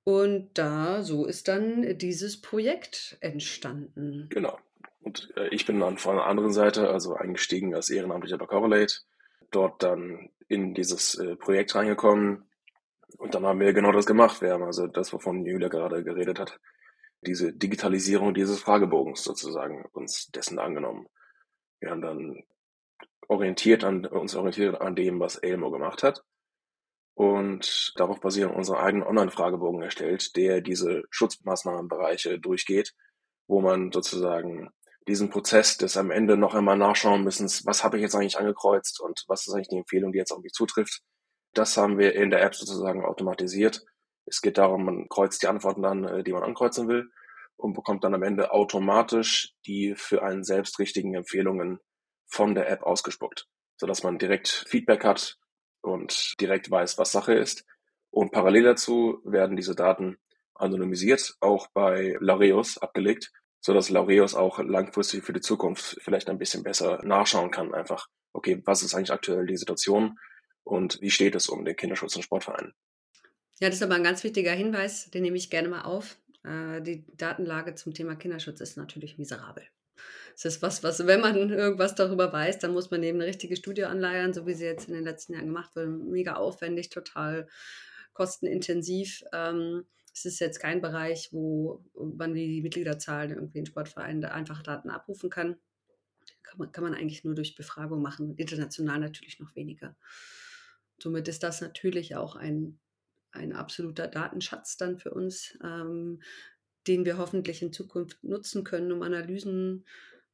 Und 0.05 0.57
da, 0.57 1.03
so 1.03 1.27
ist 1.27 1.49
dann 1.49 1.99
dieses 1.99 2.41
Projekt 2.41 3.17
entstanden. 3.21 4.29
Genau. 4.31 4.59
Und 5.07 5.33
äh, 5.37 5.47
ich 5.55 5.65
bin 5.67 5.79
dann 5.79 5.99
von 5.99 6.17
der 6.17 6.27
anderen 6.27 6.53
Seite, 6.53 6.91
also 6.91 7.15
eingestiegen 7.15 7.77
als 7.77 7.91
Ehrenamtlicher 7.91 8.39
bei 8.39 8.47
Correlate, 8.47 8.93
dort 9.53 9.81
dann 9.85 10.31
in 10.49 10.75
dieses 10.75 11.15
äh, 11.15 11.37
Projekt 11.37 11.77
reingekommen. 11.77 12.51
Und 13.17 13.33
dann 13.33 13.47
haben 13.47 13.61
wir 13.61 13.73
genau 13.73 13.93
das 13.93 14.05
gemacht. 14.05 14.43
Wir 14.43 14.53
haben 14.53 14.65
also 14.65 14.89
das, 14.89 15.13
wovon 15.13 15.47
Julia 15.47 15.69
gerade 15.69 16.03
geredet 16.03 16.41
hat, 16.41 16.59
diese 17.21 17.53
Digitalisierung 17.53 18.35
dieses 18.35 18.59
Fragebogens 18.59 19.23
sozusagen 19.23 19.85
uns 19.93 20.27
dessen 20.33 20.59
angenommen. 20.59 21.07
Wir 21.79 21.91
haben 21.91 22.03
dann 22.03 22.43
orientiert 23.29 23.85
an, 23.85 24.07
uns 24.07 24.35
orientiert 24.35 24.81
an 24.81 24.97
dem, 24.97 25.21
was 25.21 25.37
Elmo 25.37 25.71
gemacht 25.71 26.03
hat. 26.03 26.25
Und 27.15 27.93
darauf 27.95 28.19
basierend 28.19 28.57
unseren 28.57 28.79
eigenen 28.79 29.07
Online-Fragebogen 29.07 29.83
erstellt, 29.83 30.35
der 30.35 30.63
diese 30.63 31.05
Schutzmaßnahmenbereiche 31.11 32.41
durchgeht, 32.41 32.93
wo 33.47 33.61
man 33.61 33.93
sozusagen 33.93 34.73
diesen 35.09 35.31
Prozess 35.31 35.77
des 35.77 35.97
am 35.97 36.11
Ende 36.11 36.37
noch 36.37 36.55
einmal 36.55 36.77
nachschauen 36.77 37.23
müssen, 37.23 37.47
was 37.65 37.85
habe 37.85 37.97
ich 37.97 38.03
jetzt 38.03 38.15
eigentlich 38.15 38.39
angekreuzt 38.39 39.01
und 39.01 39.25
was 39.29 39.47
ist 39.47 39.55
eigentlich 39.55 39.69
die 39.69 39.79
Empfehlung, 39.79 40.13
die 40.13 40.19
jetzt 40.19 40.33
auf 40.33 40.43
mich 40.43 40.53
zutrifft. 40.53 41.03
Das 41.55 41.77
haben 41.77 41.99
wir 41.99 42.15
in 42.15 42.31
der 42.31 42.43
App 42.43 42.55
sozusagen 42.55 43.05
automatisiert. 43.05 43.85
Es 44.27 44.41
geht 44.41 44.59
darum, 44.59 44.85
man 44.85 45.09
kreuzt 45.09 45.43
die 45.43 45.47
Antworten 45.47 45.83
dann, 45.83 46.05
äh, 46.05 46.25
die 46.25 46.33
man 46.33 46.43
ankreuzen 46.43 46.89
will 46.89 47.09
und 47.57 47.73
bekommt 47.73 48.05
dann 48.05 48.15
am 48.15 48.23
Ende 48.23 48.53
automatisch 48.53 49.55
die 49.65 49.95
für 49.97 50.23
einen 50.23 50.45
selbst 50.45 50.79
richtigen 50.79 51.15
Empfehlungen 51.15 51.79
von 52.27 52.55
der 52.55 52.69
App 52.69 52.83
ausgespuckt, 52.83 53.47
sodass 53.77 54.03
man 54.03 54.19
direkt 54.19 54.49
Feedback 54.69 55.05
hat 55.05 55.39
und 55.81 56.35
direkt 56.41 56.71
weiß, 56.71 56.99
was 56.99 57.13
Sache 57.13 57.35
ist. 57.35 57.65
Und 58.11 58.33
parallel 58.33 58.65
dazu 58.65 59.21
werden 59.25 59.57
diese 59.57 59.75
Daten 59.75 60.19
anonymisiert, 60.55 61.37
auch 61.41 61.69
bei 61.73 62.17
Laureus 62.19 62.79
abgelegt, 62.79 63.31
so 63.67 63.75
dass 63.75 63.91
Laureus 63.91 64.37
auch 64.37 64.61
langfristig 64.61 65.25
für 65.25 65.33
die 65.33 65.41
Zukunft 65.41 65.99
vielleicht 66.01 66.31
ein 66.31 66.39
bisschen 66.39 66.63
besser 66.63 67.03
nachschauen 67.03 67.51
kann. 67.51 67.75
Einfach, 67.75 68.07
okay, 68.33 68.63
was 68.65 68.85
ist 68.85 68.95
eigentlich 68.95 69.11
aktuell 69.11 69.45
die 69.45 69.57
Situation 69.57 70.21
und 70.63 71.01
wie 71.01 71.11
steht 71.11 71.35
es 71.35 71.49
um 71.49 71.65
den 71.65 71.75
Kinderschutz 71.75 72.15
und 72.15 72.23
Sportverein? 72.23 72.75
Ja, 73.59 73.69
das 73.69 73.79
ist 73.79 73.83
aber 73.83 73.97
ein 73.97 74.05
ganz 74.05 74.23
wichtiger 74.23 74.53
Hinweis, 74.53 75.11
den 75.11 75.25
nehme 75.25 75.37
ich 75.37 75.51
gerne 75.51 75.69
mal 75.69 75.83
auf. 75.83 76.17
Äh, 76.45 76.81
die 76.81 77.05
Datenlage 77.17 77.75
zum 77.75 77.93
Thema 77.93 78.15
Kinderschutz 78.15 78.61
ist 78.61 78.77
natürlich 78.77 79.19
miserabel. 79.19 79.65
Das 80.35 80.45
ist 80.45 80.63
was, 80.63 80.85
was, 80.85 81.05
wenn 81.05 81.21
man 81.21 81.51
irgendwas 81.51 81.97
darüber 81.97 82.33
weiß, 82.33 82.61
dann 82.61 82.73
muss 82.73 82.93
man 82.93 83.03
eben 83.03 83.19
eine 83.19 83.27
richtige 83.27 83.57
Studie 83.57 83.87
anleiern, 83.87 84.33
so 84.33 84.47
wie 84.47 84.55
sie 84.55 84.67
jetzt 84.67 84.87
in 84.87 84.95
den 84.95 85.03
letzten 85.03 85.33
Jahren 85.33 85.47
gemacht 85.47 85.75
wurde. 85.75 85.89
Mega 85.89 86.37
aufwendig, 86.37 86.91
total 86.91 87.49
kostenintensiv. 88.13 89.25
Ähm, 89.33 89.87
es 90.17 90.25
ist 90.25 90.39
jetzt 90.39 90.61
kein 90.61 90.81
Bereich, 90.81 91.29
wo 91.31 91.85
man 91.95 92.33
die 92.33 92.63
Mitgliederzahlen 92.63 93.33
irgendwie 93.33 93.59
in 93.59 93.67
Sportvereinen 93.67 94.25
einfach 94.25 94.63
Daten 94.63 94.89
abrufen 94.89 95.29
kann. 95.29 95.57
Kann 96.43 96.59
man, 96.59 96.73
kann 96.73 96.85
man 96.85 96.95
eigentlich 96.95 97.23
nur 97.23 97.35
durch 97.35 97.55
Befragung 97.55 98.01
machen, 98.01 98.35
international 98.37 98.99
natürlich 98.99 99.39
noch 99.41 99.55
weniger. 99.55 99.95
Somit 100.99 101.29
ist 101.29 101.43
das 101.43 101.61
natürlich 101.61 102.17
auch 102.17 102.35
ein, 102.35 102.79
ein 103.31 103.53
absoluter 103.53 104.09
Datenschatz 104.09 104.79
dann 104.79 104.99
für 104.99 105.13
uns, 105.13 105.59
ähm, 105.63 106.23
den 106.87 107.05
wir 107.05 107.19
hoffentlich 107.19 107.61
in 107.61 107.75
Zukunft 107.75 108.25
nutzen 108.25 108.65
können, 108.65 108.93
um 108.93 109.03
Analysen 109.03 109.85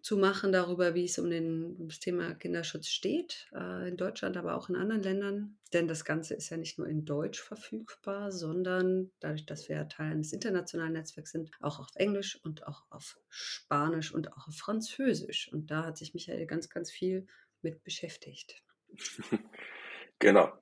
zu 0.02 0.16
machen 0.16 0.50
darüber, 0.50 0.94
wie 0.94 1.04
es 1.04 1.18
um, 1.18 1.30
den, 1.30 1.76
um 1.76 1.88
das 1.88 2.00
Thema 2.00 2.34
Kinderschutz 2.34 2.88
steht, 2.88 3.48
äh, 3.54 3.88
in 3.88 3.96
Deutschland, 3.96 4.36
aber 4.36 4.56
auch 4.56 4.68
in 4.68 4.74
anderen 4.74 5.02
Ländern. 5.02 5.58
Denn 5.72 5.86
das 5.86 6.04
Ganze 6.04 6.34
ist 6.34 6.50
ja 6.50 6.56
nicht 6.56 6.76
nur 6.76 6.88
in 6.88 7.04
Deutsch 7.04 7.40
verfügbar, 7.40 8.32
sondern 8.32 9.12
dadurch, 9.20 9.46
dass 9.46 9.68
wir 9.68 9.88
Teil 9.88 10.10
eines 10.10 10.32
internationalen 10.32 10.94
Netzwerks 10.94 11.30
sind, 11.30 11.52
auch 11.60 11.78
auf 11.78 11.86
Englisch 11.94 12.38
und 12.42 12.66
auch 12.66 12.82
auf 12.90 13.16
Spanisch 13.28 14.12
und 14.12 14.32
auch 14.32 14.48
auf 14.48 14.56
Französisch. 14.56 15.50
Und 15.52 15.70
da 15.70 15.84
hat 15.84 15.96
sich 15.96 16.14
Michael 16.14 16.46
ganz, 16.46 16.68
ganz 16.68 16.90
viel 16.90 17.26
mit 17.62 17.82
beschäftigt. 17.84 18.62
Genau. 20.18 20.52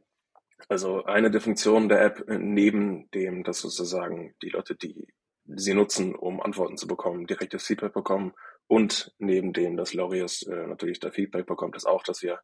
Also 0.70 1.04
eine 1.04 1.30
der 1.30 1.42
Funktionen 1.42 1.90
der 1.90 2.02
App 2.02 2.24
neben 2.26 3.10
dem, 3.10 3.44
dass 3.44 3.60
sozusagen 3.60 4.34
die 4.40 4.48
Leute, 4.48 4.74
die 4.74 5.12
sie 5.44 5.74
nutzen, 5.74 6.14
um 6.14 6.40
Antworten 6.40 6.78
zu 6.78 6.86
bekommen, 6.86 7.26
direktes 7.26 7.66
Feedback 7.66 7.92
bekommen 7.92 8.32
und 8.70 9.12
neben 9.18 9.52
dem, 9.52 9.76
dass 9.76 9.94
Laureus 9.94 10.42
äh, 10.42 10.66
natürlich 10.68 11.00
da 11.00 11.10
Feedback 11.10 11.44
bekommt, 11.44 11.74
ist 11.74 11.86
auch, 11.86 12.04
dass 12.04 12.22
wir 12.22 12.38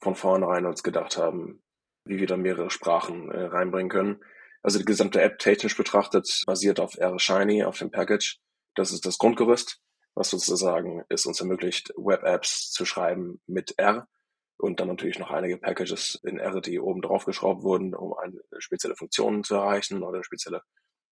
von 0.00 0.16
vornherein 0.16 0.66
uns 0.66 0.82
gedacht 0.82 1.16
haben, 1.16 1.62
wie 2.04 2.18
wir 2.18 2.26
da 2.26 2.36
mehrere 2.36 2.68
Sprachen 2.68 3.30
äh, 3.30 3.44
reinbringen 3.44 3.88
können. 3.88 4.24
Also 4.64 4.80
die 4.80 4.84
gesamte 4.84 5.22
App 5.22 5.38
technisch 5.38 5.76
betrachtet 5.76 6.42
basiert 6.46 6.80
auf 6.80 6.98
R 6.98 7.16
Shiny, 7.16 7.62
auf 7.62 7.78
dem 7.78 7.92
Package. 7.92 8.40
Das 8.74 8.90
ist 8.90 9.06
das 9.06 9.18
Grundgerüst, 9.18 9.80
was 10.16 10.30
sozusagen 10.30 11.04
es 11.08 11.26
uns 11.26 11.38
ermöglicht, 11.38 11.92
Web-Apps 11.96 12.72
zu 12.72 12.84
schreiben 12.84 13.40
mit 13.46 13.78
R 13.78 14.08
und 14.56 14.80
dann 14.80 14.88
natürlich 14.88 15.20
noch 15.20 15.30
einige 15.30 15.58
Packages 15.58 16.18
in 16.24 16.40
R, 16.40 16.60
die 16.60 16.80
oben 16.80 17.02
drauf 17.02 17.24
geschraubt 17.24 17.62
wurden, 17.62 17.94
um 17.94 18.14
eine 18.14 18.40
spezielle 18.58 18.96
Funktionen 18.96 19.44
zu 19.44 19.54
erreichen 19.54 20.02
oder 20.02 20.24
spezielle 20.24 20.62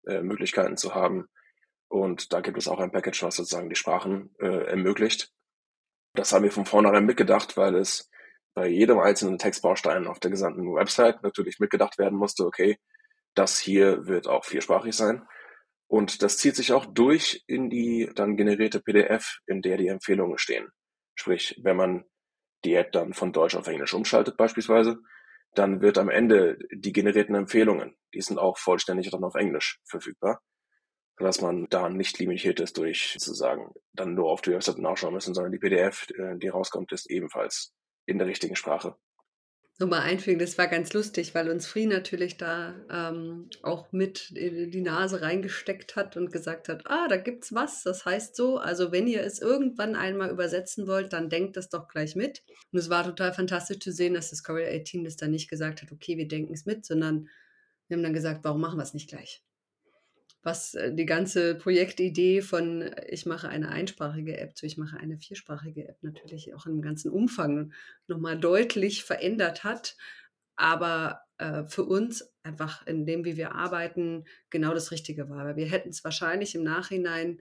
äh, 0.08 0.22
Möglichkeiten 0.22 0.76
zu 0.76 0.92
haben. 0.92 1.28
Und 1.90 2.32
da 2.32 2.40
gibt 2.40 2.56
es 2.56 2.68
auch 2.68 2.78
ein 2.78 2.92
Package, 2.92 3.24
was 3.24 3.34
sozusagen 3.34 3.68
die 3.68 3.74
Sprachen 3.74 4.32
äh, 4.38 4.66
ermöglicht. 4.66 5.32
Das 6.14 6.32
haben 6.32 6.44
wir 6.44 6.52
von 6.52 6.64
vornherein 6.64 7.04
mitgedacht, 7.04 7.56
weil 7.56 7.74
es 7.74 8.08
bei 8.54 8.68
jedem 8.68 9.00
einzelnen 9.00 9.38
Textbaustein 9.38 10.06
auf 10.06 10.20
der 10.20 10.30
gesamten 10.30 10.72
Website 10.72 11.22
natürlich 11.24 11.58
mitgedacht 11.58 11.98
werden 11.98 12.16
musste, 12.16 12.46
okay, 12.46 12.78
das 13.34 13.58
hier 13.58 14.06
wird 14.06 14.28
auch 14.28 14.44
viersprachig 14.44 14.94
sein. 14.94 15.26
Und 15.88 16.22
das 16.22 16.38
zieht 16.38 16.54
sich 16.54 16.72
auch 16.72 16.86
durch 16.86 17.42
in 17.48 17.70
die 17.70 18.08
dann 18.14 18.36
generierte 18.36 18.80
PDF, 18.80 19.38
in 19.46 19.60
der 19.60 19.76
die 19.76 19.88
Empfehlungen 19.88 20.38
stehen. 20.38 20.68
Sprich, 21.16 21.58
wenn 21.62 21.76
man 21.76 22.04
die 22.64 22.74
App 22.74 22.92
dann 22.92 23.14
von 23.14 23.32
Deutsch 23.32 23.56
auf 23.56 23.66
Englisch 23.66 23.94
umschaltet 23.94 24.36
beispielsweise, 24.36 25.00
dann 25.54 25.80
wird 25.80 25.98
am 25.98 26.08
Ende 26.08 26.56
die 26.72 26.92
generierten 26.92 27.34
Empfehlungen, 27.34 27.96
die 28.14 28.20
sind 28.20 28.38
auch 28.38 28.58
vollständig 28.58 29.10
dann 29.10 29.24
auf 29.24 29.34
Englisch 29.34 29.80
verfügbar, 29.84 30.40
sodass 31.20 31.40
man 31.40 31.68
da 31.70 31.88
nicht 31.88 32.18
limitiert 32.18 32.58
ist 32.58 32.76
durch 32.78 33.14
sozusagen 33.18 33.72
dann 33.92 34.14
nur 34.14 34.30
auf 34.30 34.40
die 34.40 34.50
Website 34.50 34.78
nachschauen 34.78 35.14
müssen, 35.14 35.34
sondern 35.34 35.52
die 35.52 35.58
PDF, 35.58 36.08
äh, 36.18 36.36
die 36.36 36.48
rauskommt, 36.48 36.90
ist 36.90 37.08
ebenfalls 37.08 37.72
in 38.06 38.18
der 38.18 38.26
richtigen 38.26 38.56
Sprache 38.56 38.96
nochmal 39.80 40.02
einfügen, 40.02 40.38
das 40.38 40.58
war 40.58 40.68
ganz 40.68 40.92
lustig, 40.92 41.34
weil 41.34 41.48
uns 41.48 41.66
Free 41.66 41.86
natürlich 41.86 42.36
da 42.36 42.74
ähm, 42.90 43.48
auch 43.62 43.90
mit 43.92 44.30
in 44.32 44.70
die 44.70 44.82
Nase 44.82 45.22
reingesteckt 45.22 45.96
hat 45.96 46.18
und 46.18 46.30
gesagt 46.30 46.68
hat, 46.68 46.82
ah, 46.84 47.08
da 47.08 47.16
gibt's 47.16 47.54
was, 47.54 47.82
das 47.82 48.04
heißt 48.04 48.36
so, 48.36 48.58
also 48.58 48.92
wenn 48.92 49.06
ihr 49.06 49.22
es 49.22 49.40
irgendwann 49.40 49.96
einmal 49.96 50.30
übersetzen 50.30 50.86
wollt, 50.86 51.14
dann 51.14 51.30
denkt 51.30 51.56
das 51.56 51.70
doch 51.70 51.88
gleich 51.88 52.14
mit. 52.14 52.44
Und 52.72 52.78
es 52.78 52.90
war 52.90 53.04
total 53.04 53.32
fantastisch 53.32 53.78
zu 53.78 53.90
sehen, 53.90 54.12
dass 54.12 54.30
das 54.30 54.42
Courier 54.42 54.68
18 54.68 55.02
das 55.02 55.16
dann 55.16 55.30
nicht 55.30 55.48
gesagt 55.48 55.80
hat, 55.80 55.90
okay, 55.90 56.18
wir 56.18 56.28
denken 56.28 56.52
es 56.52 56.66
mit, 56.66 56.84
sondern 56.84 57.28
wir 57.88 57.96
haben 57.96 58.04
dann 58.04 58.12
gesagt, 58.12 58.44
warum 58.44 58.60
machen 58.60 58.78
wir 58.78 58.84
es 58.84 58.94
nicht 58.94 59.08
gleich? 59.08 59.42
Was 60.42 60.74
äh, 60.74 60.94
die 60.94 61.06
ganze 61.06 61.54
Projektidee 61.54 62.42
von 62.42 62.82
äh, 62.82 63.06
ich 63.10 63.26
mache 63.26 63.48
eine 63.48 63.68
einsprachige 63.68 64.38
App 64.38 64.56
zu 64.56 64.66
ich 64.66 64.76
mache 64.76 64.96
eine 64.96 65.18
viersprachige 65.18 65.88
App 65.88 66.02
natürlich 66.02 66.54
auch 66.54 66.66
im 66.66 66.82
ganzen 66.82 67.10
Umfang 67.10 67.72
nochmal 68.06 68.38
deutlich 68.38 69.04
verändert 69.04 69.64
hat. 69.64 69.96
Aber 70.56 71.22
äh, 71.38 71.64
für 71.64 71.84
uns 71.84 72.34
einfach 72.42 72.86
in 72.86 73.06
dem, 73.06 73.24
wie 73.24 73.36
wir 73.36 73.54
arbeiten, 73.54 74.24
genau 74.50 74.74
das 74.74 74.90
Richtige 74.90 75.28
war. 75.30 75.46
Weil 75.46 75.56
wir 75.56 75.66
hätten 75.66 75.88
es 75.88 76.04
wahrscheinlich 76.04 76.54
im 76.54 76.62
Nachhinein 76.62 77.40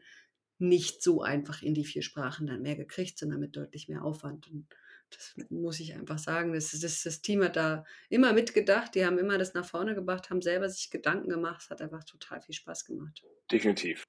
nicht 0.57 1.01
so 1.01 1.21
einfach 1.21 1.61
in 1.61 1.73
die 1.73 1.85
vier 1.85 2.01
Sprachen 2.01 2.47
dann 2.47 2.61
mehr 2.61 2.75
gekriegt, 2.75 3.17
sondern 3.17 3.39
mit 3.39 3.55
deutlich 3.55 3.87
mehr 3.87 4.03
Aufwand. 4.03 4.47
Und 4.47 4.67
das 5.09 5.35
muss 5.49 5.79
ich 5.79 5.93
einfach 5.93 6.17
sagen. 6.17 6.53
Das, 6.53 6.71
das, 6.71 7.03
das 7.03 7.21
Team 7.21 7.43
hat 7.43 7.55
da 7.55 7.83
immer 8.09 8.33
mitgedacht, 8.33 8.95
die 8.95 9.05
haben 9.05 9.17
immer 9.17 9.37
das 9.37 9.53
nach 9.53 9.65
vorne 9.65 9.95
gebracht, 9.95 10.29
haben 10.29 10.41
selber 10.41 10.69
sich 10.69 10.89
Gedanken 10.89 11.29
gemacht. 11.29 11.61
Es 11.63 11.69
hat 11.69 11.81
einfach 11.81 12.03
total 12.03 12.41
viel 12.41 12.55
Spaß 12.55 12.85
gemacht. 12.85 13.23
Definitiv. 13.51 14.03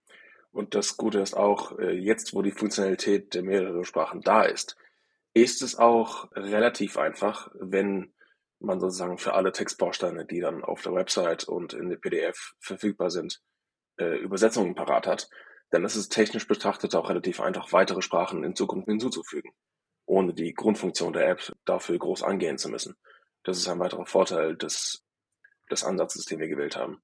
Und 0.52 0.74
das 0.74 0.96
Gute 0.96 1.20
ist 1.20 1.34
auch, 1.34 1.78
äh, 1.78 1.92
jetzt 1.92 2.34
wo 2.34 2.42
die 2.42 2.50
Funktionalität 2.50 3.34
der 3.34 3.42
mehreren 3.42 3.84
Sprachen 3.84 4.20
da 4.20 4.42
ist, 4.42 4.76
ist 5.32 5.62
es 5.62 5.76
auch 5.76 6.30
relativ 6.32 6.98
einfach, 6.98 7.50
wenn 7.54 8.12
man 8.58 8.80
sozusagen 8.80 9.16
für 9.16 9.34
alle 9.34 9.52
Textbausteine, 9.52 10.26
die 10.26 10.40
dann 10.40 10.64
auf 10.64 10.82
der 10.82 10.92
Website 10.92 11.44
und 11.44 11.72
in 11.72 11.88
der 11.88 11.96
PDF 11.96 12.54
verfügbar 12.58 13.10
sind, 13.10 13.40
äh, 13.98 14.18
Übersetzungen 14.18 14.74
parat 14.74 15.06
hat, 15.06 15.30
dann 15.70 15.84
ist 15.84 15.94
es 15.94 16.08
technisch 16.08 16.48
betrachtet 16.48 16.94
auch 16.96 17.08
relativ 17.08 17.40
einfach, 17.40 17.72
weitere 17.72 18.02
Sprachen 18.02 18.42
in 18.42 18.56
Zukunft 18.56 18.88
hinzuzufügen 18.88 19.52
ohne 20.10 20.34
die 20.34 20.52
Grundfunktion 20.52 21.12
der 21.12 21.28
App 21.28 21.52
dafür 21.64 21.96
groß 21.96 22.24
angehen 22.24 22.58
zu 22.58 22.68
müssen. 22.68 22.96
Das 23.44 23.56
ist 23.56 23.68
ein 23.68 23.78
weiterer 23.78 24.06
Vorteil 24.06 24.56
des, 24.56 25.04
des 25.70 25.84
Ansatzes, 25.84 26.24
den 26.24 26.40
wir 26.40 26.48
gewählt 26.48 26.76
haben. 26.76 27.00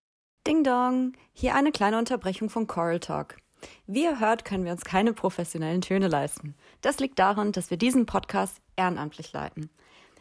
Ding 0.47 0.65
Dong! 0.65 1.13
Hier 1.33 1.55
eine 1.55 1.71
kleine 1.71 1.99
Unterbrechung 1.99 2.51
von 2.51 2.67
Coral 2.67 2.99
Talk. 2.99 3.37
Wie 3.87 4.03
ihr 4.03 4.21
hört, 4.21 4.45
können 4.45 4.65
wir 4.65 4.73
uns 4.73 4.85
keine 4.85 5.13
professionellen 5.13 5.81
Töne 5.81 6.09
leisten. 6.09 6.57
Das 6.83 6.99
liegt 6.99 7.19
daran, 7.19 7.53
dass 7.53 7.71
wir 7.71 7.77
diesen 7.79 8.07
Podcast 8.07 8.61
ehrenamtlich 8.77 9.33
leiten. 9.33 9.71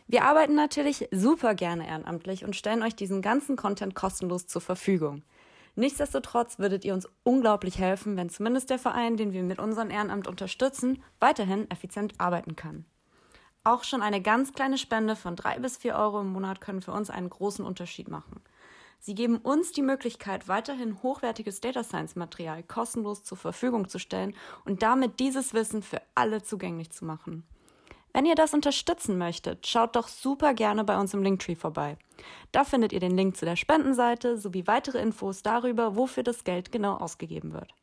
Wir 0.08 0.24
arbeiten 0.24 0.54
natürlich 0.54 1.10
super 1.12 1.56
gerne 1.56 1.88
ehrenamtlich 1.88 2.46
und 2.46 2.56
stellen 2.56 2.84
euch 2.84 2.96
diesen 2.96 3.24
ganzen 3.24 3.56
Content 3.56 3.96
kostenlos 3.96 4.46
zur 4.46 4.62
Verfügung. 4.62 5.24
Nichtsdestotrotz 5.76 6.58
würdet 6.58 6.86
ihr 6.86 6.94
uns 6.94 7.08
unglaublich 7.24 7.78
helfen, 7.80 8.16
wenn 8.16 8.30
zumindest 8.30 8.70
der 8.70 8.80
Verein, 8.80 9.18
den 9.18 9.34
wir 9.34 9.44
mit 9.44 9.60
unserem 9.60 9.92
Ehrenamt 9.92 10.28
unterstützen, 10.28 11.04
weiterhin 11.20 11.70
effizient 11.70 12.14
arbeiten 12.18 12.56
kann. 12.56 12.86
Auch 13.66 13.84
schon 13.84 14.02
eine 14.02 14.22
ganz 14.22 14.54
kleine 14.54 14.78
Spende 14.78 15.16
von 15.16 15.36
drei 15.36 15.60
bis 15.60 15.78
vier 15.78 15.96
Euro 15.96 16.22
im 16.22 16.32
Monat 16.32 16.62
können 16.62 16.82
für 16.82 16.92
uns 16.92 17.10
einen 17.10 17.30
großen 17.30 17.66
Unterschied 17.66 18.08
machen. 18.08 18.42
Sie 19.00 19.16
geben 19.16 19.38
uns 19.38 19.72
die 19.72 19.82
Möglichkeit, 19.82 20.48
weiterhin 20.48 21.02
hochwertiges 21.04 21.62
Data 21.62 21.84
Science 21.84 22.16
Material 22.16 22.64
kostenlos 22.64 23.24
zur 23.24 23.38
Verfügung 23.38 23.90
zu 23.90 24.00
stellen 24.00 24.34
und 24.64 24.82
damit 24.82 25.20
dieses 25.20 25.54
Wissen 25.54 25.84
für 25.84 26.02
alle 26.16 26.42
zugänglich 26.42 26.92
zu 26.92 27.06
machen. 27.06 27.44
Wenn 28.16 28.26
ihr 28.26 28.36
das 28.36 28.54
unterstützen 28.54 29.18
möchtet, 29.18 29.68
schaut 29.68 29.98
doch 29.98 30.08
super 30.08 30.54
gerne 30.54 30.86
bei 30.86 30.98
uns 30.98 31.14
im 31.14 31.22
Linktree 31.22 31.56
vorbei. 31.56 31.98
Da 32.54 32.64
findet 32.64 32.94
ihr 32.94 33.02
den 33.02 33.18
Link 33.18 33.36
zu 33.36 33.44
der 33.44 33.58
Spendenseite 33.58 34.38
sowie 34.38 34.68
weitere 34.68 35.02
Infos 35.02 35.44
darüber, 35.44 35.98
wofür 35.98 36.24
das 36.24 36.46
Geld 36.46 36.72
genau 36.72 36.96
ausgegeben 36.96 37.52
wird. 37.52 37.76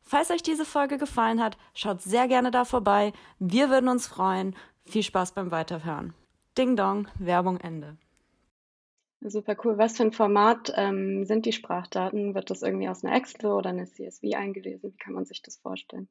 Falls 0.00 0.30
euch 0.30 0.42
diese 0.42 0.64
Folge 0.64 0.96
gefallen 0.96 1.42
hat, 1.42 1.58
schaut 1.74 2.00
sehr 2.00 2.26
gerne 2.26 2.52
da 2.52 2.64
vorbei. 2.64 3.12
Wir 3.38 3.68
würden 3.68 3.90
uns 3.90 4.06
freuen. 4.06 4.56
Viel 4.86 5.02
Spaß 5.02 5.32
beim 5.32 5.50
Weiterhören. 5.50 6.14
Ding 6.56 6.74
Dong, 6.74 7.06
Werbung 7.18 7.60
Ende. 7.60 7.98
Super 9.20 9.56
cool. 9.62 9.76
Was 9.76 9.98
für 9.98 10.04
ein 10.04 10.12
Format 10.12 10.72
ähm, 10.74 11.26
sind 11.26 11.44
die 11.44 11.52
Sprachdaten? 11.52 12.34
Wird 12.34 12.48
das 12.48 12.62
irgendwie 12.62 12.88
aus 12.88 13.04
einer 13.04 13.14
Excel 13.14 13.50
oder 13.50 13.68
einer 13.68 13.84
CSV 13.84 14.22
eingelesen? 14.34 14.90
Wie 14.94 14.96
kann 14.96 15.12
man 15.12 15.26
sich 15.26 15.42
das 15.42 15.58
vorstellen? 15.58 16.08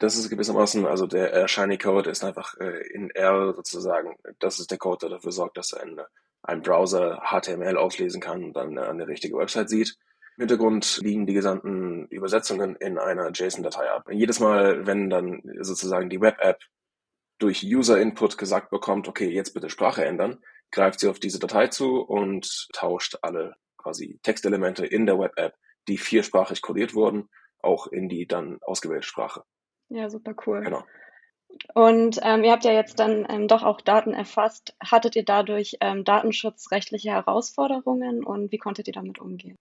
Das 0.00 0.16
ist 0.16 0.30
gewissermaßen, 0.30 0.86
also 0.86 1.06
der 1.06 1.34
äh, 1.34 1.46
Shiny 1.46 1.76
Code 1.76 2.08
ist 2.08 2.24
einfach 2.24 2.56
äh, 2.58 2.80
in 2.94 3.10
R 3.10 3.52
sozusagen. 3.54 4.16
Das 4.38 4.58
ist 4.58 4.70
der 4.70 4.78
Code, 4.78 5.00
der 5.02 5.08
dafür 5.10 5.30
sorgt, 5.30 5.58
dass 5.58 5.74
ein, 5.74 6.00
ein 6.42 6.62
Browser 6.62 7.20
HTML 7.22 7.76
auslesen 7.76 8.22
kann 8.22 8.42
und 8.42 8.54
dann 8.54 8.78
eine 8.78 9.06
richtige 9.06 9.36
Website 9.36 9.68
sieht. 9.68 9.98
Im 10.38 10.44
Hintergrund 10.44 11.00
liegen 11.02 11.26
die 11.26 11.34
gesamten 11.34 12.06
Übersetzungen 12.06 12.76
in 12.76 12.96
einer 12.96 13.30
JSON-Datei 13.30 13.90
ab. 13.90 14.08
Jedes 14.10 14.40
Mal, 14.40 14.86
wenn 14.86 15.10
dann 15.10 15.42
sozusagen 15.60 16.08
die 16.08 16.22
Web-App 16.22 16.60
durch 17.38 17.62
User-Input 17.62 18.38
gesagt 18.38 18.70
bekommt, 18.70 19.06
okay, 19.06 19.28
jetzt 19.28 19.52
bitte 19.52 19.68
Sprache 19.68 20.02
ändern, 20.02 20.38
greift 20.70 21.00
sie 21.00 21.08
auf 21.08 21.18
diese 21.18 21.40
Datei 21.40 21.66
zu 21.66 22.00
und 22.00 22.68
tauscht 22.72 23.18
alle 23.20 23.54
quasi 23.76 24.18
Textelemente 24.22 24.86
in 24.86 25.04
der 25.04 25.18
Web-App, 25.18 25.56
die 25.88 25.98
viersprachig 25.98 26.62
codiert 26.62 26.94
wurden, 26.94 27.28
auch 27.58 27.86
in 27.86 28.08
die 28.08 28.26
dann 28.26 28.56
ausgewählte 28.62 29.06
Sprache. 29.06 29.44
Ja, 29.90 30.08
super 30.08 30.34
cool. 30.46 30.62
Genau. 30.62 30.84
Und 31.74 32.20
ähm, 32.22 32.44
ihr 32.44 32.52
habt 32.52 32.64
ja 32.64 32.72
jetzt 32.72 32.98
dann 33.00 33.26
ähm, 33.28 33.48
doch 33.48 33.62
auch 33.62 33.80
Daten 33.80 34.14
erfasst. 34.14 34.74
Hattet 34.82 35.16
ihr 35.16 35.24
dadurch 35.24 35.76
ähm, 35.80 36.04
datenschutzrechtliche 36.04 37.10
Herausforderungen 37.10 38.24
und 38.24 38.52
wie 38.52 38.58
konntet 38.58 38.86
ihr 38.86 38.94
damit 38.94 39.18
umgehen? 39.18 39.58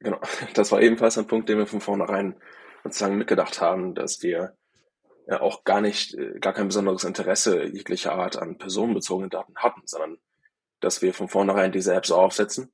Genau, 0.00 0.20
das 0.54 0.72
war 0.72 0.82
ebenfalls 0.82 1.16
ein 1.16 1.26
Punkt, 1.26 1.48
den 1.48 1.58
wir 1.58 1.66
von 1.66 1.80
vornherein 1.80 2.36
sozusagen 2.82 3.16
mitgedacht 3.16 3.60
haben, 3.60 3.94
dass 3.94 4.22
wir 4.22 4.56
ja 5.26 5.40
auch 5.40 5.64
gar 5.64 5.80
nicht, 5.80 6.14
äh, 6.14 6.38
gar 6.40 6.52
kein 6.52 6.68
besonderes 6.68 7.04
Interesse 7.04 7.64
jeglicher 7.64 8.12
Art 8.12 8.36
an 8.36 8.58
personenbezogenen 8.58 9.30
Daten 9.30 9.54
hatten, 9.56 9.82
sondern 9.86 10.18
dass 10.80 11.02
wir 11.02 11.14
von 11.14 11.28
vornherein 11.28 11.72
diese 11.72 11.94
Apps 11.94 12.08
so 12.08 12.16
aufsetzen, 12.16 12.72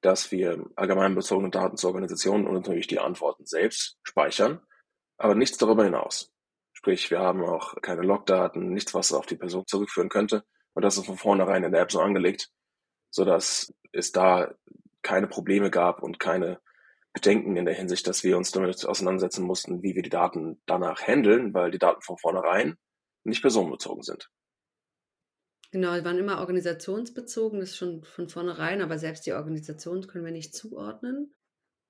dass 0.00 0.32
wir 0.32 0.64
allgemein 0.74 1.14
bezogene 1.14 1.50
Daten 1.50 1.76
zur 1.76 1.90
Organisation 1.90 2.48
und 2.48 2.54
natürlich 2.54 2.88
die 2.88 2.98
Antworten 2.98 3.46
selbst 3.46 3.98
speichern 4.02 4.60
aber 5.24 5.34
nichts 5.34 5.56
darüber 5.56 5.84
hinaus. 5.84 6.30
Sprich, 6.74 7.10
wir 7.10 7.18
haben 7.18 7.42
auch 7.42 7.80
keine 7.80 8.02
Logdaten, 8.02 8.74
nichts, 8.74 8.92
was 8.92 9.10
auf 9.14 9.24
die 9.24 9.36
Person 9.36 9.66
zurückführen 9.66 10.10
könnte. 10.10 10.44
Und 10.74 10.82
das 10.82 10.98
ist 10.98 11.06
von 11.06 11.16
vornherein 11.16 11.64
in 11.64 11.72
der 11.72 11.80
App 11.80 11.90
so 11.90 12.00
angelegt, 12.00 12.50
sodass 13.10 13.72
es 13.92 14.12
da 14.12 14.54
keine 15.00 15.26
Probleme 15.26 15.70
gab 15.70 16.02
und 16.02 16.20
keine 16.20 16.60
Bedenken 17.14 17.56
in 17.56 17.64
der 17.64 17.72
Hinsicht, 17.72 18.06
dass 18.06 18.22
wir 18.22 18.36
uns 18.36 18.50
damit 18.50 18.84
auseinandersetzen 18.84 19.46
mussten, 19.46 19.82
wie 19.82 19.94
wir 19.94 20.02
die 20.02 20.10
Daten 20.10 20.60
danach 20.66 21.00
handeln, 21.00 21.54
weil 21.54 21.70
die 21.70 21.78
Daten 21.78 22.02
von 22.02 22.18
vornherein 22.18 22.76
nicht 23.22 23.40
personenbezogen 23.40 24.02
sind. 24.02 24.28
Genau, 25.70 25.96
die 25.96 26.04
waren 26.04 26.18
immer 26.18 26.40
organisationsbezogen, 26.40 27.60
das 27.60 27.70
ist 27.70 27.78
schon 27.78 28.04
von 28.04 28.28
vornherein, 28.28 28.82
aber 28.82 28.98
selbst 28.98 29.24
die 29.24 29.32
Organisation 29.32 30.06
können 30.06 30.26
wir 30.26 30.32
nicht 30.32 30.54
zuordnen. 30.54 31.34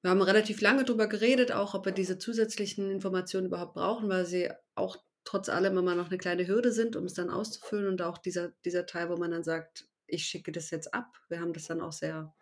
Wir 0.05 0.11
haben 0.11 0.21
relativ 0.21 0.61
lange 0.61 0.85
darüber 0.85 1.07
geredet, 1.07 1.51
auch 1.51 1.73
ob 1.73 1.87
wir 1.87 1.93
diese 1.93 2.19
zusätzlichen 2.19 2.91
Informationen 2.91 3.47
überhaupt 3.47 3.73
brauchen, 3.73 4.11
weil 4.11 4.27
sie 4.27 4.51
auch 4.75 4.99
trotz 5.25 5.49
allem 5.49 5.79
immer 5.79 5.95
noch 5.95 6.09
eine 6.09 6.19
kleine 6.19 6.47
Hürde 6.47 6.73
sind, 6.73 6.95
um 6.95 7.07
es 7.07 7.15
dann 7.15 7.31
auszufüllen. 7.31 7.89
Und 7.89 8.03
auch 8.03 8.19
dieser, 8.19 8.51
dieser 8.67 8.85
Teil, 8.85 9.09
wo 9.09 9.17
man 9.17 9.31
dann 9.31 9.45
sagt, 9.45 9.89
ich 10.07 10.27
schicke 10.27 10.53
das 10.53 10.71
jetzt 10.71 10.93
ab. 10.93 11.17
Wir 11.31 11.41
haben 11.41 11.55
das 11.55 11.69
dann 11.69 11.81
auch 11.81 11.93
sehr 11.93 12.35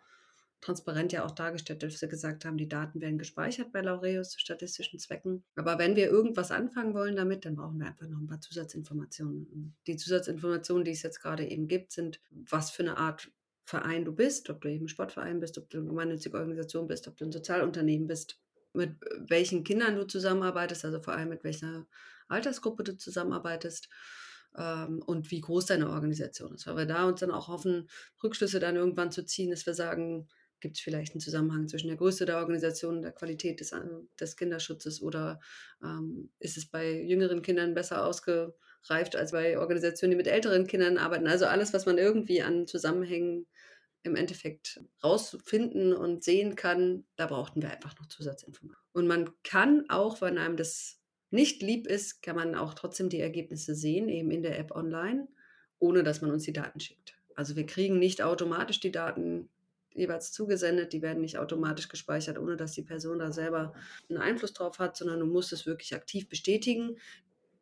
transparent 0.59 1.13
ja 1.13 1.23
auch 1.23 1.31
dargestellt, 1.31 1.83
dass 1.83 2.01
wir 2.01 2.09
gesagt 2.09 2.43
haben, 2.43 2.57
die 2.57 2.67
Daten 2.67 2.99
werden 2.99 3.17
gespeichert 3.17 3.71
bei 3.71 3.79
Laureus 3.79 4.31
zu 4.31 4.41
statistischen 4.41 4.99
Zwecken. 4.99 5.45
Aber 5.55 5.79
wenn 5.79 5.95
wir 5.95 6.09
irgendwas 6.09 6.51
anfangen 6.51 6.93
wollen 6.93 7.15
damit, 7.15 7.45
dann 7.45 7.55
brauchen 7.55 7.79
wir 7.79 7.87
einfach 7.87 8.09
noch 8.09 8.19
ein 8.19 8.27
paar 8.27 8.41
Zusatzinformationen. 8.41 9.73
Die 9.87 9.95
Zusatzinformationen, 9.95 10.83
die 10.83 10.91
es 10.91 11.01
jetzt 11.01 11.21
gerade 11.21 11.47
eben 11.47 11.69
gibt, 11.69 11.93
sind, 11.93 12.19
was 12.29 12.71
für 12.71 12.83
eine 12.83 12.97
Art 12.97 13.31
Verein 13.65 14.05
du 14.05 14.13
bist, 14.13 14.49
ob 14.49 14.61
du 14.61 14.69
eben 14.69 14.87
Sportverein 14.87 15.39
bist, 15.39 15.57
ob 15.57 15.69
du 15.69 15.77
eine 15.77 15.87
gemeinnützige 15.87 16.37
Organisation 16.37 16.87
bist, 16.87 17.07
ob 17.07 17.17
du 17.17 17.25
ein 17.25 17.31
Sozialunternehmen 17.31 18.07
bist, 18.07 18.39
mit 18.73 18.95
welchen 19.27 19.63
Kindern 19.63 19.95
du 19.95 20.05
zusammenarbeitest, 20.05 20.85
also 20.85 21.01
vor 21.01 21.13
allem 21.13 21.29
mit 21.29 21.43
welcher 21.43 21.85
Altersgruppe 22.27 22.83
du 22.83 22.97
zusammenarbeitest 22.97 23.89
ähm, 24.57 25.01
und 25.05 25.31
wie 25.31 25.41
groß 25.41 25.67
deine 25.67 25.89
Organisation 25.89 26.55
ist. 26.55 26.67
Weil 26.67 26.77
wir 26.77 26.85
da 26.85 27.05
uns 27.07 27.19
dann 27.19 27.31
auch 27.31 27.47
hoffen, 27.47 27.89
Rückschlüsse 28.23 28.59
dann 28.59 28.75
irgendwann 28.75 29.11
zu 29.11 29.25
ziehen, 29.25 29.51
dass 29.51 29.65
wir 29.65 29.73
sagen, 29.73 30.27
gibt 30.63 30.77
es 30.77 30.81
vielleicht 30.81 31.13
einen 31.13 31.21
Zusammenhang 31.21 31.67
zwischen 31.67 31.87
der 31.87 31.97
Größe 31.97 32.25
der 32.25 32.37
Organisation 32.37 33.01
der 33.01 33.11
Qualität 33.11 33.59
des, 33.59 33.73
äh, 33.73 33.81
des 34.19 34.35
Kinderschutzes 34.37 35.01
oder 35.01 35.39
ähm, 35.83 36.31
ist 36.39 36.57
es 36.57 36.65
bei 36.65 37.01
jüngeren 37.01 37.41
Kindern 37.41 37.73
besser 37.73 38.05
ausgereift 38.05 39.15
als 39.15 39.33
bei 39.33 39.59
Organisationen, 39.59 40.11
die 40.11 40.17
mit 40.17 40.27
älteren 40.27 40.65
Kindern 40.65 40.97
arbeiten? 40.97 41.27
Also 41.27 41.45
alles, 41.45 41.73
was 41.73 41.85
man 41.85 41.97
irgendwie 41.97 42.41
an 42.41 42.65
Zusammenhängen 42.65 43.45
im 44.03 44.15
Endeffekt 44.15 44.81
rausfinden 45.03 45.93
und 45.93 46.23
sehen 46.23 46.55
kann, 46.55 47.05
da 47.15 47.25
brauchten 47.25 47.61
wir 47.61 47.71
einfach 47.71 47.97
noch 47.97 48.07
Zusatzinformationen. 48.07 48.83
Und 48.91 49.07
man 49.07 49.31
kann 49.43 49.89
auch, 49.89 50.21
wenn 50.21 50.37
einem 50.37 50.57
das 50.57 50.99
nicht 51.31 51.61
lieb 51.61 51.87
ist, 51.87 52.21
kann 52.21 52.35
man 52.35 52.53
auch 52.53 52.73
trotzdem 52.73 53.09
die 53.09 53.19
Ergebnisse 53.19 53.73
sehen, 53.73 54.09
eben 54.09 54.29
in 54.29 54.43
der 54.43 54.59
App 54.59 54.71
online, 54.75 55.27
ohne 55.79 56.03
dass 56.03 56.21
man 56.21 56.31
uns 56.31 56.43
die 56.43 56.53
Daten 56.53 56.79
schickt. 56.79 57.17
Also 57.35 57.55
wir 57.55 57.65
kriegen 57.65 57.97
nicht 57.97 58.21
automatisch 58.21 58.79
die 58.79 58.91
Daten 58.91 59.49
jeweils 59.95 60.31
zugesendet, 60.31 60.93
die 60.93 61.01
werden 61.01 61.21
nicht 61.21 61.37
automatisch 61.37 61.87
gespeichert, 61.87 62.37
ohne 62.37 62.57
dass 62.57 62.73
die 62.73 62.83
Person 62.83 63.19
da 63.19 63.31
selber 63.31 63.73
einen 64.09 64.19
Einfluss 64.19 64.53
drauf 64.53 64.79
hat, 64.79 64.97
sondern 64.97 65.19
du 65.19 65.25
musst 65.25 65.53
es 65.53 65.65
wirklich 65.65 65.95
aktiv 65.95 66.29
bestätigen. 66.29 66.97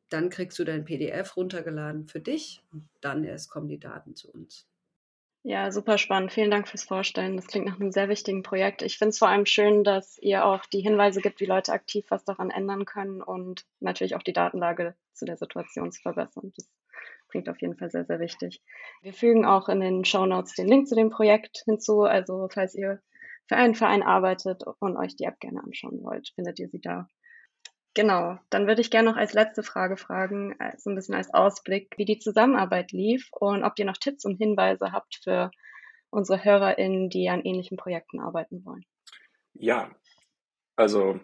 Dann 0.10 0.30
kriegst 0.30 0.60
du 0.60 0.64
dein 0.64 0.86
PDF 0.86 1.38
runtergeladen 1.38 2.08
für 2.08 2.20
dich 2.20 2.62
und 2.72 2.90
dann 3.00 3.24
erst 3.24 3.50
kommen 3.50 3.68
die 3.68 3.80
Daten 3.80 4.16
zu 4.16 4.30
uns. 4.32 4.68
Ja, 5.44 5.72
super 5.72 5.98
spannend. 5.98 6.32
Vielen 6.32 6.52
Dank 6.52 6.68
fürs 6.68 6.84
Vorstellen. 6.84 7.36
Das 7.36 7.48
klingt 7.48 7.66
nach 7.66 7.80
einem 7.80 7.92
sehr 7.92 8.10
wichtigen 8.10 8.44
Projekt. 8.44 8.84
Ich 8.84 9.00
finde 9.00 9.10
es 9.10 9.18
vor 9.18 9.28
allem 9.28 9.48
schön, 9.48 9.84
dass 9.84 10.20
ihr 10.20 10.46
auch 10.46 10.66
die 10.68 10.82
Hinweise 10.82 11.20
gibt, 11.20 11.40
wie 11.40 11.46
Leute 11.46 11.74
aktiv 11.74 12.06
was 12.10 12.24
daran 12.24 12.52
ändern 12.52 12.86
können 12.86 13.24
und 13.24 13.66
natürlich 13.80 14.16
auch 14.16 14.22
die 14.22 14.34
Datenlage 14.34 14.96
zu 15.14 15.26
der 15.26 15.38
Situation 15.38 15.92
zu 15.92 16.00
verbessern. 16.02 16.54
Das 16.56 16.70
klingt 17.30 17.50
auf 17.50 17.60
jeden 17.60 17.76
Fall 17.76 17.90
sehr, 17.90 18.06
sehr 18.06 18.20
wichtig. 18.20 18.62
Wir 19.02 19.14
fügen 19.14 19.46
auch 19.46 19.68
in 19.68 19.80
den 19.80 20.06
Show 20.06 20.28
Notes 20.28 20.54
den 20.54 20.68
Link 20.68 20.88
zu 20.88 20.96
dem 20.96 21.10
Projekt 21.10 21.64
hinzu. 21.66 22.04
Also 22.04 22.48
falls 22.54 22.76
ihr 22.76 23.02
für 23.48 23.56
einen 23.56 23.74
Verein 23.74 24.04
arbeitet 24.04 24.64
und 24.80 24.96
euch 24.96 25.16
die 25.16 25.24
App 25.24 25.40
gerne 25.40 25.64
anschauen 25.64 26.04
wollt, 26.04 26.30
findet 26.36 26.60
ihr 26.60 26.70
sie 26.70 26.82
da. 26.82 27.08
Genau, 27.94 28.38
dann 28.50 28.68
würde 28.68 28.82
ich 28.82 28.90
gerne 28.90 29.10
noch 29.10 29.18
als 29.18 29.34
letzte 29.34 29.64
Frage 29.64 29.98
fragen, 29.98 30.56
äh, 30.60 30.78
so 30.78 30.90
ein 30.90 30.96
bisschen 30.96 31.16
als 31.16 31.34
Ausblick, 31.34 31.94
wie 31.98 32.06
die 32.06 32.20
Zusammenarbeit 32.20 32.92
lief 32.94 33.28
und 33.32 33.64
ob 33.64 33.78
ihr 33.78 33.86
noch 33.86 33.98
Tipps 33.98 34.24
und 34.24 34.38
Hinweise 34.38 34.94
habt 34.94 35.20
für 35.24 35.52
unsere 36.10 36.44
HörerInnen, 36.44 37.10
die 37.10 37.30
an 37.30 37.42
ähnlichen 37.42 37.78
Projekten 37.78 38.22
arbeiten 38.22 38.64
wollen. 38.66 38.86
Ja, 39.54 39.92
also 40.78 41.20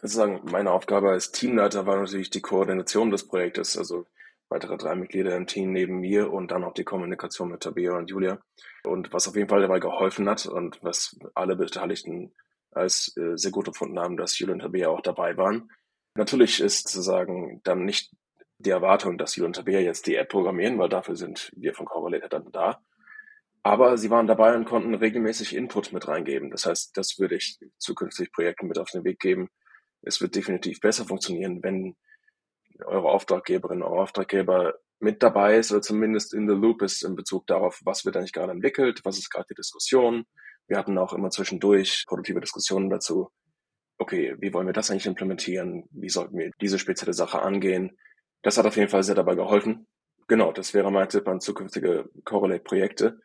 sozusagen 0.00 0.40
meine 0.50 0.70
Aufgabe 0.70 1.10
als 1.10 1.32
Teamleiter 1.32 1.86
war 1.86 1.98
natürlich 1.98 2.30
die 2.30 2.40
Koordination 2.40 3.10
des 3.10 3.26
Projektes, 3.28 3.76
also 3.76 4.06
weitere 4.48 4.76
drei 4.78 4.94
Mitglieder 4.94 5.36
im 5.36 5.46
Team 5.46 5.72
neben 5.72 6.00
mir 6.00 6.32
und 6.32 6.50
dann 6.50 6.64
auch 6.64 6.74
die 6.74 6.84
Kommunikation 6.84 7.50
mit 7.50 7.62
Tabea 7.62 7.96
und 7.96 8.08
Julia. 8.08 8.40
Und 8.84 9.12
was 9.12 9.28
auf 9.28 9.36
jeden 9.36 9.48
Fall 9.48 9.60
dabei 9.60 9.80
geholfen 9.80 10.28
hat 10.28 10.46
und 10.46 10.82
was 10.82 11.18
alle 11.34 11.56
Beteiligten 11.56 12.32
als 12.76 13.16
äh, 13.16 13.36
sehr 13.36 13.50
gut 13.50 13.68
empfunden 13.68 13.98
haben, 13.98 14.16
dass 14.16 14.38
Julian 14.38 14.60
und 14.60 14.66
Tabea 14.66 14.88
auch 14.88 15.00
dabei 15.00 15.36
waren. 15.36 15.70
Natürlich 16.16 16.60
ist 16.60 16.88
sozusagen 16.88 17.60
dann 17.64 17.84
nicht 17.84 18.12
die 18.58 18.70
Erwartung, 18.70 19.18
dass 19.18 19.36
Julian 19.36 19.50
und 19.50 19.56
Tabea 19.56 19.80
jetzt 19.80 20.06
die 20.06 20.16
App 20.16 20.28
programmieren, 20.28 20.78
weil 20.78 20.88
dafür 20.88 21.16
sind 21.16 21.50
wir 21.56 21.74
von 21.74 21.86
Correlator 21.86 22.28
dann 22.28 22.52
da. 22.52 22.80
Aber 23.62 23.96
sie 23.96 24.10
waren 24.10 24.26
dabei 24.26 24.54
und 24.54 24.66
konnten 24.66 24.94
regelmäßig 24.94 25.56
Input 25.56 25.92
mit 25.92 26.06
reingeben. 26.06 26.50
Das 26.50 26.66
heißt, 26.66 26.96
das 26.96 27.18
würde 27.18 27.36
ich 27.36 27.58
zukünftig 27.78 28.30
Projekten 28.30 28.66
mit 28.66 28.78
auf 28.78 28.90
den 28.90 29.04
Weg 29.04 29.18
geben. 29.18 29.48
Es 30.02 30.20
wird 30.20 30.34
definitiv 30.34 30.80
besser 30.80 31.06
funktionieren, 31.06 31.62
wenn 31.62 31.96
eure 32.84 33.08
Auftraggeberin, 33.08 33.82
eure 33.82 34.02
Auftraggeber 34.02 34.74
mit 35.00 35.22
dabei 35.22 35.56
ist 35.56 35.72
oder 35.72 35.82
zumindest 35.82 36.34
in 36.34 36.48
the 36.48 36.54
loop 36.54 36.82
ist 36.82 37.02
in 37.02 37.16
Bezug 37.16 37.46
darauf, 37.46 37.80
was 37.84 38.04
wird 38.04 38.16
eigentlich 38.16 38.32
gerade 38.32 38.52
entwickelt, 38.52 39.00
was 39.04 39.18
ist 39.18 39.30
gerade 39.30 39.46
die 39.50 39.54
Diskussion, 39.54 40.26
wir 40.66 40.78
hatten 40.78 40.98
auch 40.98 41.12
immer 41.12 41.30
zwischendurch 41.30 42.04
produktive 42.06 42.40
Diskussionen 42.40 42.90
dazu, 42.90 43.30
okay, 43.98 44.34
wie 44.38 44.52
wollen 44.52 44.66
wir 44.66 44.72
das 44.72 44.90
eigentlich 44.90 45.06
implementieren? 45.06 45.84
Wie 45.90 46.08
sollten 46.08 46.36
wir 46.36 46.50
diese 46.60 46.78
spezielle 46.78 47.12
Sache 47.12 47.42
angehen? 47.42 47.96
Das 48.42 48.58
hat 48.58 48.66
auf 48.66 48.76
jeden 48.76 48.90
Fall 48.90 49.02
sehr 49.02 49.14
dabei 49.14 49.34
geholfen. 49.34 49.86
Genau, 50.26 50.52
das 50.52 50.74
wäre 50.74 50.90
mein 50.90 51.08
Tipp 51.08 51.28
an 51.28 51.40
zukünftige 51.40 52.08
Correlate-Projekte. 52.24 53.20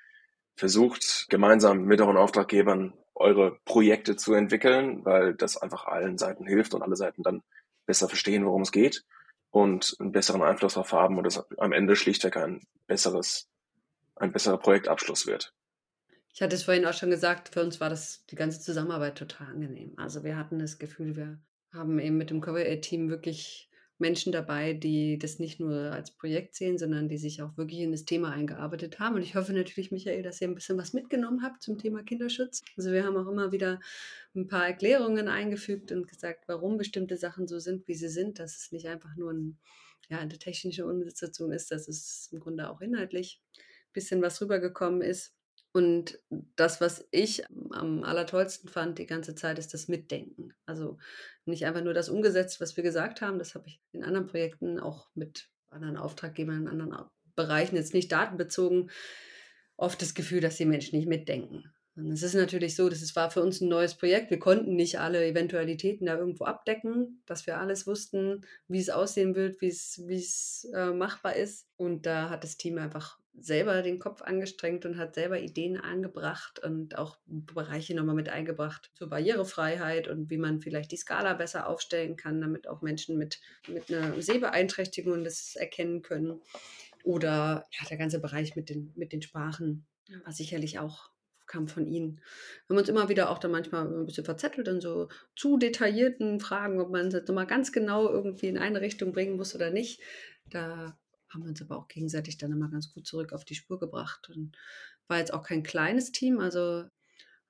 Versucht 0.56 1.28
gemeinsam 1.30 1.84
mit 1.84 2.02
euren 2.02 2.18
Auftraggebern 2.18 2.94
eure 3.16 3.58
Projekte 3.66 4.16
zu 4.16 4.34
entwickeln, 4.34 5.04
weil 5.06 5.34
das 5.34 5.58
einfach 5.58 5.86
allen 5.86 6.18
Seiten 6.18 6.46
hilft 6.46 6.74
und 6.74 6.82
alle 6.82 6.96
Seiten 6.96 7.24
dann 7.24 7.44
besser 7.86 8.08
verstehen, 8.08 8.46
worum 8.46 8.62
es 8.62 8.72
geht 8.72 9.04
und 9.52 9.96
einen 10.00 10.12
besseren 10.12 10.42
Einfluss 10.42 10.76
darauf 10.76 10.94
haben 10.94 11.18
und 11.18 11.26
es 11.26 11.44
am 11.58 11.74
Ende 11.74 11.96
schlichtweg 11.96 12.38
ein 12.38 12.62
besseres, 12.88 13.50
ein 14.16 14.32
besserer 14.32 14.58
Projektabschluss 14.58 15.28
wird. 15.28 15.54
Ich 16.34 16.42
hatte 16.42 16.56
es 16.56 16.64
vorhin 16.64 16.86
auch 16.86 16.94
schon 16.94 17.10
gesagt, 17.10 17.50
für 17.50 17.64
uns 17.64 17.80
war 17.80 17.90
das 17.90 18.26
die 18.28 18.36
ganze 18.36 18.60
Zusammenarbeit 18.60 19.18
total 19.18 19.48
angenehm. 19.48 19.94
Also 19.98 20.24
wir 20.24 20.38
hatten 20.38 20.60
das 20.60 20.80
Gefühl, 20.80 21.16
wir 21.16 21.40
haben 21.74 22.00
eben 22.00 22.18
mit 22.18 22.30
dem 22.30 22.42
Cover-Team 22.42 23.10
wirklich 23.10 23.70
Menschen 24.00 24.32
dabei, 24.32 24.74
die 24.74 25.18
das 25.18 25.40
nicht 25.40 25.60
nur 25.60 25.92
als 25.92 26.12
Projekt 26.12 26.56
sehen, 26.56 26.78
sondern 26.78 27.10
die 27.10 27.18
sich 27.18 27.42
auch 27.42 27.58
wirklich 27.58 27.82
in 27.82 27.92
das 27.92 28.06
Thema 28.06 28.32
eingearbeitet 28.32 29.00
haben. 29.00 29.16
Und 29.16 29.24
ich 29.24 29.36
hoffe 29.36 29.52
natürlich, 29.52 29.92
Michael, 29.92 30.24
dass 30.24 30.40
ihr 30.40 30.48
ein 30.48 30.56
bisschen 30.56 30.78
was 30.78 30.94
mitgenommen 30.94 31.44
habt 31.44 31.62
zum 31.62 31.78
Thema 31.78 32.02
Kinderschutz. 32.02 32.62
Also 32.78 32.92
wir 32.92 33.04
haben 33.04 33.18
auch 33.18 33.30
immer 33.30 33.52
wieder 33.52 33.82
ein 34.36 34.48
paar 34.48 34.66
Erklärungen 34.66 35.28
eingefügt 35.28 35.92
und 35.92 36.08
gesagt, 36.08 36.46
warum 36.48 36.78
bestimmte 36.78 37.18
Sachen 37.18 37.48
so 37.48 37.60
sind, 37.60 37.88
wie 37.90 37.94
sie 37.94 38.08
sind, 38.08 38.40
dass 38.40 38.56
es 38.56 38.72
nicht 38.72 38.88
einfach 38.88 39.16
nur 39.18 39.34
ein, 39.34 39.58
ja, 40.08 40.20
eine 40.20 40.38
technische 40.38 40.86
Umsetzung 40.86 41.52
ist, 41.52 41.70
dass 41.72 41.90
es 41.90 42.30
im 42.32 42.40
Grunde 42.40 42.70
auch 42.70 42.80
inhaltlich 42.80 43.42
ein 43.58 43.94
bisschen 43.94 44.22
was 44.22 44.42
rübergekommen 44.42 45.02
ist. 45.02 45.36
Und 45.72 46.20
das, 46.56 46.82
was 46.82 47.08
ich 47.12 47.44
am 47.72 48.04
allertollsten 48.04 48.70
fand 48.70 48.98
die 48.98 49.06
ganze 49.06 49.36
Zeit, 49.36 49.60
ist 49.60 49.74
das 49.74 49.88
Mitdenken. 49.88 50.54
Also 50.66 50.98
nicht 51.46 51.66
einfach 51.66 51.84
nur 51.84 51.94
das 51.94 52.10
umgesetzt, 52.10 52.60
was 52.60 52.76
wir 52.76 52.84
gesagt 52.84 53.22
haben. 53.22 53.38
Das 53.38 53.54
habe 53.54 53.68
ich 53.68 53.80
in 53.92 54.04
anderen 54.04 54.28
Projekten 54.28 54.80
auch 54.80 55.10
mit 55.14 55.50
anderen 55.70 55.98
Auftraggebern 55.98 56.62
in 56.62 56.68
anderen 56.68 57.06
Bereichen, 57.36 57.76
jetzt 57.76 57.94
nicht 57.94 58.12
datenbezogen, 58.12 58.90
oft 59.78 60.02
das 60.02 60.16
Gefühl, 60.16 60.42
dass 60.42 60.58
die 60.58 60.66
Menschen 60.66 60.98
nicht 60.98 61.08
mitdenken. 61.08 61.72
Und 61.96 62.12
es 62.12 62.24
ist 62.24 62.34
natürlich 62.34 62.76
so, 62.76 62.90
dass 62.90 63.02
es 63.02 63.16
war 63.16 63.30
für 63.30 63.42
uns 63.42 63.62
ein 63.62 63.68
neues 63.68 63.96
Projekt. 63.96 64.32
Wir 64.32 64.40
konnten 64.40 64.76
nicht 64.76 65.00
alle 65.00 65.26
Eventualitäten 65.26 66.06
da 66.06 66.18
irgendwo 66.18 66.46
abdecken, 66.46 67.22
dass 67.26 67.46
wir 67.46 67.60
alles 67.60 67.88
wussten, 67.88 68.46
wie 68.68 68.80
es 68.80 68.90
aussehen 68.90 69.36
wird, 69.36 69.62
wie 69.62 69.68
es, 69.68 70.02
wie 70.08 70.16
es 70.16 70.70
äh, 70.74 70.92
machbar 70.92 71.36
ist. 71.36 71.68
Und 71.76 72.06
da 72.06 72.30
hat 72.30 72.44
das 72.44 72.58
Team 72.58 72.78
einfach 72.78 73.19
selber 73.38 73.82
den 73.82 74.00
Kopf 74.00 74.22
angestrengt 74.22 74.86
und 74.86 74.98
hat 74.98 75.16
selber 75.16 75.40
Ideen 75.40 75.78
angebracht 75.78 76.60
und 76.60 76.98
auch 76.98 77.18
Bereiche 77.26 77.96
nochmal 77.96 78.16
mit 78.16 78.30
eingebracht 78.30 78.92
zur 78.96 79.10
Barrierefreiheit 79.10 80.08
und 80.08 80.30
wie 80.30 80.38
man 80.38 80.62
vielleicht 80.62 80.92
die 80.92 80.98
Skala 80.98 81.34
besser 81.34 81.68
aufstellen 81.68 82.18
kann, 82.18 82.42
damit 82.42 82.68
auch 82.68 82.82
Menschen 82.82 83.18
mit, 83.18 83.40
mit 83.68 83.92
einer 83.92 84.22
Sehbeeinträchtigung 84.22 85.24
das 85.24 85.56
erkennen 85.56 86.02
können. 86.02 86.42
Oder 87.04 87.66
ja, 87.72 87.88
der 87.90 87.98
ganze 87.98 88.20
Bereich 88.20 88.56
mit 88.56 88.70
den, 88.70 88.92
mit 88.96 89.14
den 89.14 89.22
Sprachen 89.22 89.86
war 90.26 90.34
sicherlich 90.34 90.80
auch 90.80 91.10
kam 91.50 91.68
von 91.68 91.88
Ihnen. 91.88 92.22
Wir 92.68 92.76
haben 92.76 92.80
uns 92.80 92.90
immer 92.90 93.10
wieder 93.10 93.30
auch 93.30 93.40
da 93.40 93.48
manchmal 93.48 93.86
ein 93.86 94.06
bisschen 94.06 94.24
verzettelt 94.24 94.68
in 94.68 94.80
so 94.80 95.10
zu 95.36 95.58
detaillierten 95.58 96.40
Fragen, 96.40 96.80
ob 96.80 96.92
man 96.92 97.08
es 97.08 97.14
jetzt 97.14 97.28
nochmal 97.28 97.48
ganz 97.48 97.72
genau 97.72 98.08
irgendwie 98.08 98.48
in 98.48 98.58
eine 98.58 98.82
Richtung 98.82 99.12
bringen 99.12 99.36
muss 99.36 99.56
oder 99.56 99.72
nicht. 99.72 100.00
Da 100.50 100.98
haben 101.30 101.44
wir 101.44 101.50
uns 101.50 101.62
aber 101.62 101.78
auch 101.78 101.88
gegenseitig 101.88 102.38
dann 102.38 102.52
immer 102.52 102.70
ganz 102.70 102.94
gut 102.94 103.06
zurück 103.06 103.34
auf 103.34 103.46
die 103.46 103.56
Spur 103.56 103.80
gebracht. 103.80 104.30
Und 104.30 104.58
war 105.08 105.18
jetzt 105.18 105.34
auch 105.34 105.44
kein 105.44 105.64
kleines 105.64 106.12
Team, 106.12 106.40
also 106.40 106.86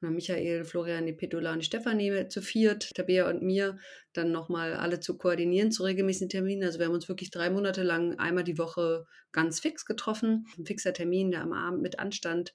Michael, 0.02 0.64
Florian, 0.64 1.06
die 1.06 1.14
Petula 1.14 1.52
und 1.52 1.60
die 1.60 1.66
Stefanie 1.66 2.28
zu 2.30 2.42
viert, 2.42 2.96
Tabea 2.96 3.30
und 3.30 3.42
mir, 3.42 3.78
dann 4.14 4.32
nochmal 4.32 4.74
alle 4.74 5.02
zu 5.02 5.18
koordinieren 5.18 5.72
zu 5.72 5.84
regelmäßigen 5.84 6.30
Terminen. 6.30 6.64
Also 6.64 6.80
wir 6.80 6.86
haben 6.86 6.94
uns 6.94 7.10
wirklich 7.10 7.32
drei 7.32 7.50
Monate 7.50 7.84
lang 7.84 8.18
einmal 8.18 8.46
die 8.46 8.58
Woche 8.58 9.06
ganz 9.34 9.60
fix 9.60 9.86
getroffen. 9.86 10.48
Ein 10.58 10.66
fixer 10.66 10.94
Termin, 10.94 11.32
der 11.32 11.42
am 11.42 11.52
Abend 11.52 11.82
mit 11.82 12.00
anstand, 12.00 12.54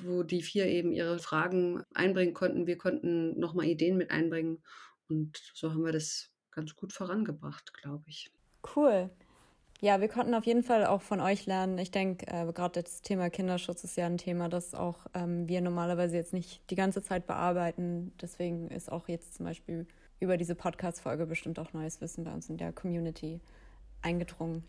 wo 0.00 0.24
die 0.24 0.42
vier 0.42 0.66
eben 0.66 0.92
ihre 0.92 1.20
Fragen 1.20 1.84
einbringen 1.94 2.34
konnten. 2.34 2.66
Wir 2.66 2.76
konnten 2.76 3.38
nochmal 3.38 3.66
Ideen 3.66 3.96
mit 3.96 4.10
einbringen. 4.10 4.62
Und 5.08 5.40
so 5.54 5.70
haben 5.70 5.84
wir 5.84 5.92
das 5.92 6.30
ganz 6.50 6.74
gut 6.74 6.92
vorangebracht, 6.92 7.72
glaube 7.72 8.04
ich. 8.08 8.32
Cool. 8.74 9.10
Ja, 9.82 10.00
wir 10.02 10.08
konnten 10.08 10.34
auf 10.34 10.44
jeden 10.44 10.62
Fall 10.62 10.84
auch 10.84 11.00
von 11.00 11.20
euch 11.20 11.46
lernen. 11.46 11.78
Ich 11.78 11.90
denke, 11.90 12.26
äh, 12.26 12.52
gerade 12.52 12.82
das 12.82 13.00
Thema 13.00 13.30
Kinderschutz 13.30 13.82
ist 13.82 13.96
ja 13.96 14.04
ein 14.04 14.18
Thema, 14.18 14.50
das 14.50 14.74
auch 14.74 15.06
ähm, 15.14 15.48
wir 15.48 15.62
normalerweise 15.62 16.16
jetzt 16.16 16.34
nicht 16.34 16.60
die 16.70 16.74
ganze 16.74 17.02
Zeit 17.02 17.26
bearbeiten. 17.26 18.12
Deswegen 18.20 18.68
ist 18.68 18.92
auch 18.92 19.08
jetzt 19.08 19.34
zum 19.34 19.46
Beispiel 19.46 19.86
über 20.20 20.36
diese 20.36 20.54
Podcast-Folge 20.54 21.24
bestimmt 21.24 21.58
auch 21.58 21.72
neues 21.72 22.02
Wissen 22.02 22.24
bei 22.24 22.32
uns 22.32 22.50
in 22.50 22.58
der 22.58 22.74
Community 22.74 23.40
eingedrungen. 24.02 24.64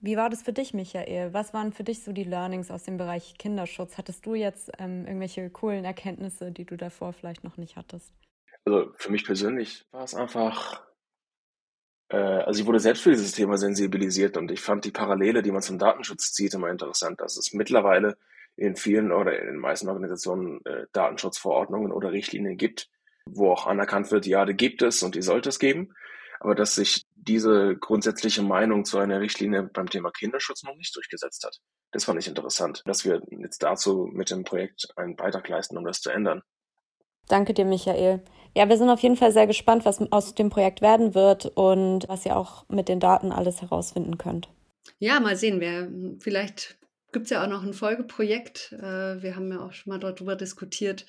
Wie 0.00 0.16
war 0.16 0.28
das 0.28 0.42
für 0.42 0.52
dich, 0.52 0.74
Michael? 0.74 1.32
Was 1.32 1.54
waren 1.54 1.72
für 1.72 1.84
dich 1.84 2.02
so 2.02 2.12
die 2.12 2.24
Learnings 2.24 2.72
aus 2.72 2.82
dem 2.82 2.96
Bereich 2.96 3.38
Kinderschutz? 3.38 3.96
Hattest 3.96 4.26
du 4.26 4.34
jetzt 4.34 4.72
ähm, 4.80 5.06
irgendwelche 5.06 5.48
coolen 5.50 5.84
Erkenntnisse, 5.84 6.50
die 6.50 6.64
du 6.64 6.76
davor 6.76 7.12
vielleicht 7.12 7.44
noch 7.44 7.56
nicht 7.56 7.76
hattest? 7.76 8.12
Also 8.64 8.92
für 8.96 9.12
mich 9.12 9.24
persönlich 9.24 9.86
war 9.92 10.02
es 10.02 10.16
einfach 10.16 10.82
also 12.16 12.60
ich 12.60 12.66
wurde 12.66 12.80
selbst 12.80 13.02
für 13.02 13.10
dieses 13.10 13.32
Thema 13.32 13.56
sensibilisiert 13.56 14.36
und 14.36 14.50
ich 14.50 14.60
fand 14.60 14.84
die 14.84 14.90
Parallele, 14.90 15.42
die 15.42 15.50
man 15.50 15.62
zum 15.62 15.78
Datenschutz 15.78 16.32
zieht, 16.32 16.54
immer 16.54 16.68
interessant, 16.68 17.20
dass 17.20 17.36
es 17.36 17.52
mittlerweile 17.52 18.16
in 18.56 18.76
vielen 18.76 19.12
oder 19.12 19.38
in 19.38 19.46
den 19.46 19.58
meisten 19.58 19.88
Organisationen 19.88 20.60
äh, 20.64 20.86
Datenschutzverordnungen 20.92 21.90
oder 21.90 22.12
Richtlinien 22.12 22.56
gibt, 22.56 22.88
wo 23.24 23.50
auch 23.50 23.66
anerkannt 23.66 24.10
wird, 24.10 24.26
ja, 24.26 24.44
die 24.44 24.54
gibt 24.54 24.82
es 24.82 25.02
und 25.02 25.14
die 25.14 25.22
sollte 25.22 25.48
es 25.48 25.58
geben, 25.58 25.94
aber 26.40 26.54
dass 26.54 26.74
sich 26.74 27.06
diese 27.14 27.76
grundsätzliche 27.76 28.42
Meinung 28.42 28.84
zu 28.84 28.98
einer 28.98 29.20
Richtlinie 29.20 29.62
beim 29.62 29.88
Thema 29.88 30.10
Kinderschutz 30.10 30.64
noch 30.64 30.74
nicht 30.74 30.94
durchgesetzt 30.94 31.44
hat. 31.44 31.58
Das 31.92 32.04
fand 32.04 32.20
ich 32.20 32.26
interessant, 32.26 32.82
dass 32.84 33.04
wir 33.04 33.22
jetzt 33.30 33.62
dazu 33.62 34.08
mit 34.12 34.30
dem 34.30 34.44
Projekt 34.44 34.88
einen 34.96 35.16
Beitrag 35.16 35.48
leisten, 35.48 35.78
um 35.78 35.84
das 35.84 36.00
zu 36.00 36.10
ändern. 36.10 36.42
Danke 37.28 37.54
dir, 37.54 37.64
Michael. 37.64 38.22
Ja, 38.54 38.68
wir 38.68 38.76
sind 38.76 38.90
auf 38.90 39.00
jeden 39.00 39.16
Fall 39.16 39.32
sehr 39.32 39.46
gespannt, 39.46 39.84
was 39.84 40.00
aus 40.12 40.34
dem 40.34 40.50
Projekt 40.50 40.82
werden 40.82 41.14
wird 41.14 41.46
und 41.54 42.08
was 42.08 42.26
ihr 42.26 42.36
auch 42.36 42.68
mit 42.68 42.88
den 42.88 43.00
Daten 43.00 43.32
alles 43.32 43.62
herausfinden 43.62 44.18
könnt. 44.18 44.48
Ja, 44.98 45.20
mal 45.20 45.36
sehen. 45.36 45.60
Wir, 45.60 45.90
vielleicht 46.20 46.76
gibt 47.12 47.24
es 47.24 47.30
ja 47.30 47.42
auch 47.44 47.48
noch 47.48 47.62
ein 47.62 47.74
Folgeprojekt. 47.74 48.72
Äh, 48.72 49.22
wir 49.22 49.36
haben 49.36 49.50
ja 49.50 49.60
auch 49.60 49.72
schon 49.72 49.92
mal 49.92 49.98
darüber 49.98 50.36
diskutiert, 50.36 51.06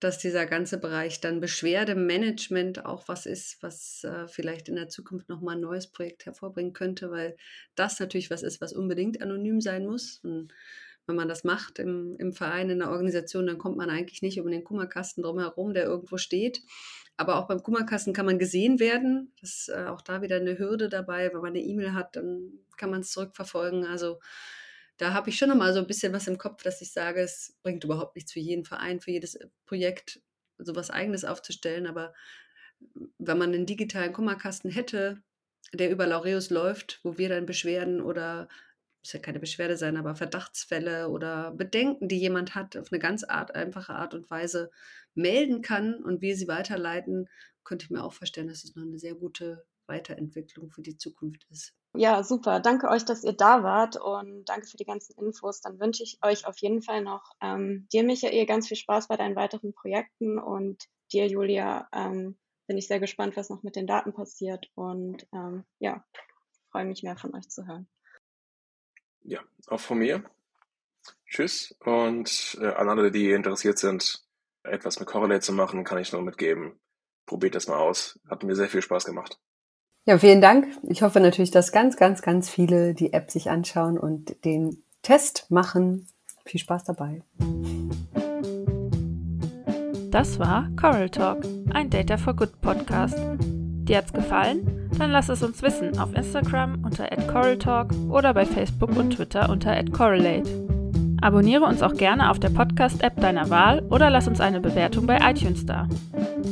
dass 0.00 0.18
dieser 0.18 0.46
ganze 0.46 0.78
Bereich 0.78 1.20
dann 1.20 1.40
Beschwerdemanagement 1.40 2.84
auch 2.84 3.08
was 3.08 3.26
ist, 3.26 3.62
was 3.62 4.04
äh, 4.04 4.28
vielleicht 4.28 4.68
in 4.68 4.76
der 4.76 4.88
Zukunft 4.88 5.28
nochmal 5.28 5.56
ein 5.56 5.62
neues 5.62 5.86
Projekt 5.86 6.26
hervorbringen 6.26 6.74
könnte, 6.74 7.10
weil 7.10 7.36
das 7.74 7.98
natürlich 7.98 8.30
was 8.30 8.42
ist, 8.42 8.60
was 8.60 8.74
unbedingt 8.74 9.22
anonym 9.22 9.60
sein 9.60 9.86
muss. 9.86 10.20
Und 10.22 10.52
wenn 11.06 11.16
man 11.16 11.28
das 11.28 11.44
macht 11.44 11.78
im, 11.78 12.16
im 12.18 12.32
Verein, 12.32 12.70
in 12.70 12.80
der 12.80 12.90
Organisation, 12.90 13.46
dann 13.46 13.58
kommt 13.58 13.76
man 13.76 13.90
eigentlich 13.90 14.22
nicht 14.22 14.40
um 14.40 14.50
den 14.50 14.64
Kummerkasten 14.64 15.22
drumherum, 15.22 15.74
der 15.74 15.84
irgendwo 15.84 16.16
steht. 16.16 16.62
Aber 17.16 17.36
auch 17.36 17.46
beim 17.46 17.62
Kummerkasten 17.62 18.12
kann 18.12 18.26
man 18.26 18.38
gesehen 18.38 18.78
werden. 18.78 19.32
Das 19.40 19.50
ist 19.50 19.68
äh, 19.68 19.86
auch 19.86 20.02
da 20.02 20.20
wieder 20.20 20.36
eine 20.36 20.58
Hürde 20.58 20.88
dabei. 20.88 21.32
Wenn 21.32 21.40
man 21.40 21.50
eine 21.50 21.60
E-Mail 21.60 21.94
hat, 21.94 22.16
dann 22.16 22.58
kann 22.76 22.90
man 22.90 23.00
es 23.00 23.12
zurückverfolgen. 23.12 23.84
Also 23.84 24.20
da 24.98 25.14
habe 25.14 25.30
ich 25.30 25.38
schon 25.38 25.48
noch 25.48 25.56
mal 25.56 25.72
so 25.72 25.80
ein 25.80 25.86
bisschen 25.86 26.12
was 26.12 26.26
im 26.26 26.38
Kopf, 26.38 26.62
dass 26.62 26.80
ich 26.82 26.92
sage, 26.92 27.20
es 27.20 27.56
bringt 27.62 27.84
überhaupt 27.84 28.16
nichts 28.16 28.32
für 28.32 28.40
jeden 28.40 28.64
Verein, 28.64 29.00
für 29.00 29.12
jedes 29.12 29.34
äh, 29.36 29.46
Projekt 29.64 30.20
so 30.58 30.74
was 30.74 30.90
Eigenes 30.90 31.24
aufzustellen. 31.24 31.86
Aber 31.86 32.12
wenn 33.18 33.38
man 33.38 33.52
einen 33.52 33.66
digitalen 33.66 34.12
Kummerkasten 34.12 34.70
hätte, 34.70 35.22
der 35.72 35.90
über 35.90 36.06
Laureus 36.06 36.50
läuft, 36.50 37.00
wo 37.02 37.18
wir 37.18 37.28
dann 37.28 37.46
Beschwerden 37.46 38.00
oder 38.00 38.48
muss 39.06 39.12
ja 39.12 39.20
keine 39.20 39.38
Beschwerde 39.38 39.76
sein, 39.76 39.96
aber 39.96 40.16
Verdachtsfälle 40.16 41.08
oder 41.10 41.52
Bedenken, 41.52 42.08
die 42.08 42.18
jemand 42.18 42.56
hat, 42.56 42.76
auf 42.76 42.90
eine 42.90 42.98
ganz 42.98 43.22
Art, 43.22 43.54
einfache 43.54 43.94
Art 43.94 44.14
und 44.14 44.28
Weise 44.30 44.68
melden 45.14 45.62
kann 45.62 46.02
und 46.02 46.22
wir 46.22 46.36
sie 46.36 46.48
weiterleiten, 46.48 47.28
könnte 47.62 47.84
ich 47.84 47.90
mir 47.90 48.02
auch 48.02 48.12
vorstellen, 48.12 48.48
dass 48.48 48.64
es 48.64 48.74
noch 48.74 48.82
eine 48.82 48.98
sehr 48.98 49.14
gute 49.14 49.64
Weiterentwicklung 49.86 50.70
für 50.70 50.82
die 50.82 50.98
Zukunft 50.98 51.46
ist. 51.50 51.72
Ja, 51.94 52.24
super. 52.24 52.58
Danke 52.58 52.88
euch, 52.88 53.04
dass 53.04 53.22
ihr 53.22 53.32
da 53.32 53.62
wart 53.62 53.96
und 53.96 54.44
danke 54.46 54.66
für 54.66 54.76
die 54.76 54.84
ganzen 54.84 55.16
Infos. 55.24 55.60
Dann 55.60 55.78
wünsche 55.78 56.02
ich 56.02 56.18
euch 56.22 56.44
auf 56.44 56.58
jeden 56.58 56.82
Fall 56.82 57.02
noch 57.02 57.30
ähm, 57.40 57.86
dir, 57.92 58.02
Michael, 58.02 58.44
ganz 58.44 58.66
viel 58.66 58.76
Spaß 58.76 59.06
bei 59.06 59.16
deinen 59.16 59.36
weiteren 59.36 59.72
Projekten 59.72 60.40
und 60.40 60.82
dir, 61.12 61.28
Julia, 61.28 61.88
ähm, 61.92 62.36
bin 62.66 62.76
ich 62.76 62.88
sehr 62.88 62.98
gespannt, 62.98 63.36
was 63.36 63.50
noch 63.50 63.62
mit 63.62 63.76
den 63.76 63.86
Daten 63.86 64.12
passiert 64.12 64.68
und 64.74 65.28
ähm, 65.32 65.64
ja, 65.78 66.04
freue 66.72 66.86
mich 66.86 67.04
mehr 67.04 67.16
von 67.16 67.32
euch 67.36 67.48
zu 67.48 67.68
hören 67.68 67.86
ja, 69.26 69.40
auch 69.68 69.80
von 69.80 69.98
mir. 69.98 70.24
Tschüss. 71.26 71.74
Und 71.84 72.58
äh, 72.60 72.68
an 72.68 72.88
alle, 72.88 73.10
die 73.10 73.30
interessiert 73.30 73.78
sind, 73.78 74.24
etwas 74.62 74.98
mit 74.98 75.08
Correlate 75.08 75.40
zu 75.40 75.52
machen, 75.52 75.84
kann 75.84 75.98
ich 75.98 76.12
nur 76.12 76.22
mitgeben. 76.22 76.78
Probiert 77.26 77.54
das 77.54 77.66
mal 77.66 77.78
aus. 77.78 78.18
Hat 78.28 78.42
mir 78.42 78.54
sehr 78.54 78.68
viel 78.68 78.82
Spaß 78.82 79.04
gemacht. 79.04 79.38
Ja, 80.04 80.18
vielen 80.18 80.40
Dank. 80.40 80.68
Ich 80.84 81.02
hoffe 81.02 81.18
natürlich, 81.18 81.50
dass 81.50 81.72
ganz, 81.72 81.96
ganz, 81.96 82.22
ganz 82.22 82.48
viele 82.48 82.94
die 82.94 83.12
App 83.12 83.30
sich 83.30 83.50
anschauen 83.50 83.98
und 83.98 84.44
den 84.44 84.84
Test 85.02 85.50
machen. 85.50 86.06
Viel 86.44 86.60
Spaß 86.60 86.84
dabei. 86.84 87.22
Das 90.10 90.38
war 90.38 90.70
Coral 90.80 91.10
Talk, 91.10 91.44
ein 91.74 91.90
Data 91.90 92.16
for 92.16 92.34
Good 92.34 92.60
Podcast. 92.60 93.18
Dir 93.88 93.98
hat's 93.98 94.12
gefallen? 94.12 94.90
Dann 94.98 95.10
lass 95.10 95.28
es 95.28 95.42
uns 95.42 95.62
wissen 95.62 95.98
auf 95.98 96.14
Instagram 96.14 96.84
unter 96.84 97.06
@coraltalk 97.30 97.92
oder 98.10 98.34
bei 98.34 98.44
Facebook 98.44 98.96
und 98.96 99.10
Twitter 99.10 99.48
unter 99.48 99.82
@correlate. 99.84 100.66
Abonniere 101.20 101.64
uns 101.64 101.82
auch 101.82 101.94
gerne 101.94 102.30
auf 102.30 102.38
der 102.38 102.50
Podcast-App 102.50 103.20
deiner 103.20 103.48
Wahl 103.48 103.82
oder 103.90 104.10
lass 104.10 104.28
uns 104.28 104.40
eine 104.40 104.60
Bewertung 104.60 105.06
bei 105.06 105.18
iTunes 105.18 105.64
da. 105.64 105.88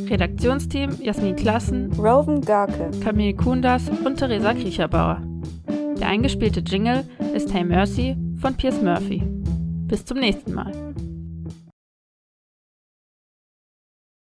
Redaktionsteam 0.08 0.96
Jasmin 1.00 1.36
Klassen, 1.36 1.92
Roven 1.98 2.40
Garke, 2.40 2.90
Camille 3.02 3.34
Kundas 3.34 3.90
und 4.04 4.16
Theresa 4.16 4.54
Kriecherbauer. 4.54 5.20
Der 5.98 6.08
eingespielte 6.08 6.60
Jingle 6.60 7.04
ist 7.34 7.52
Hey 7.52 7.64
Mercy 7.64 8.16
von 8.40 8.54
Piers 8.54 8.80
Murphy. 8.80 9.22
Bis 9.86 10.04
zum 10.04 10.18
nächsten 10.18 10.54
Mal. 10.54 10.72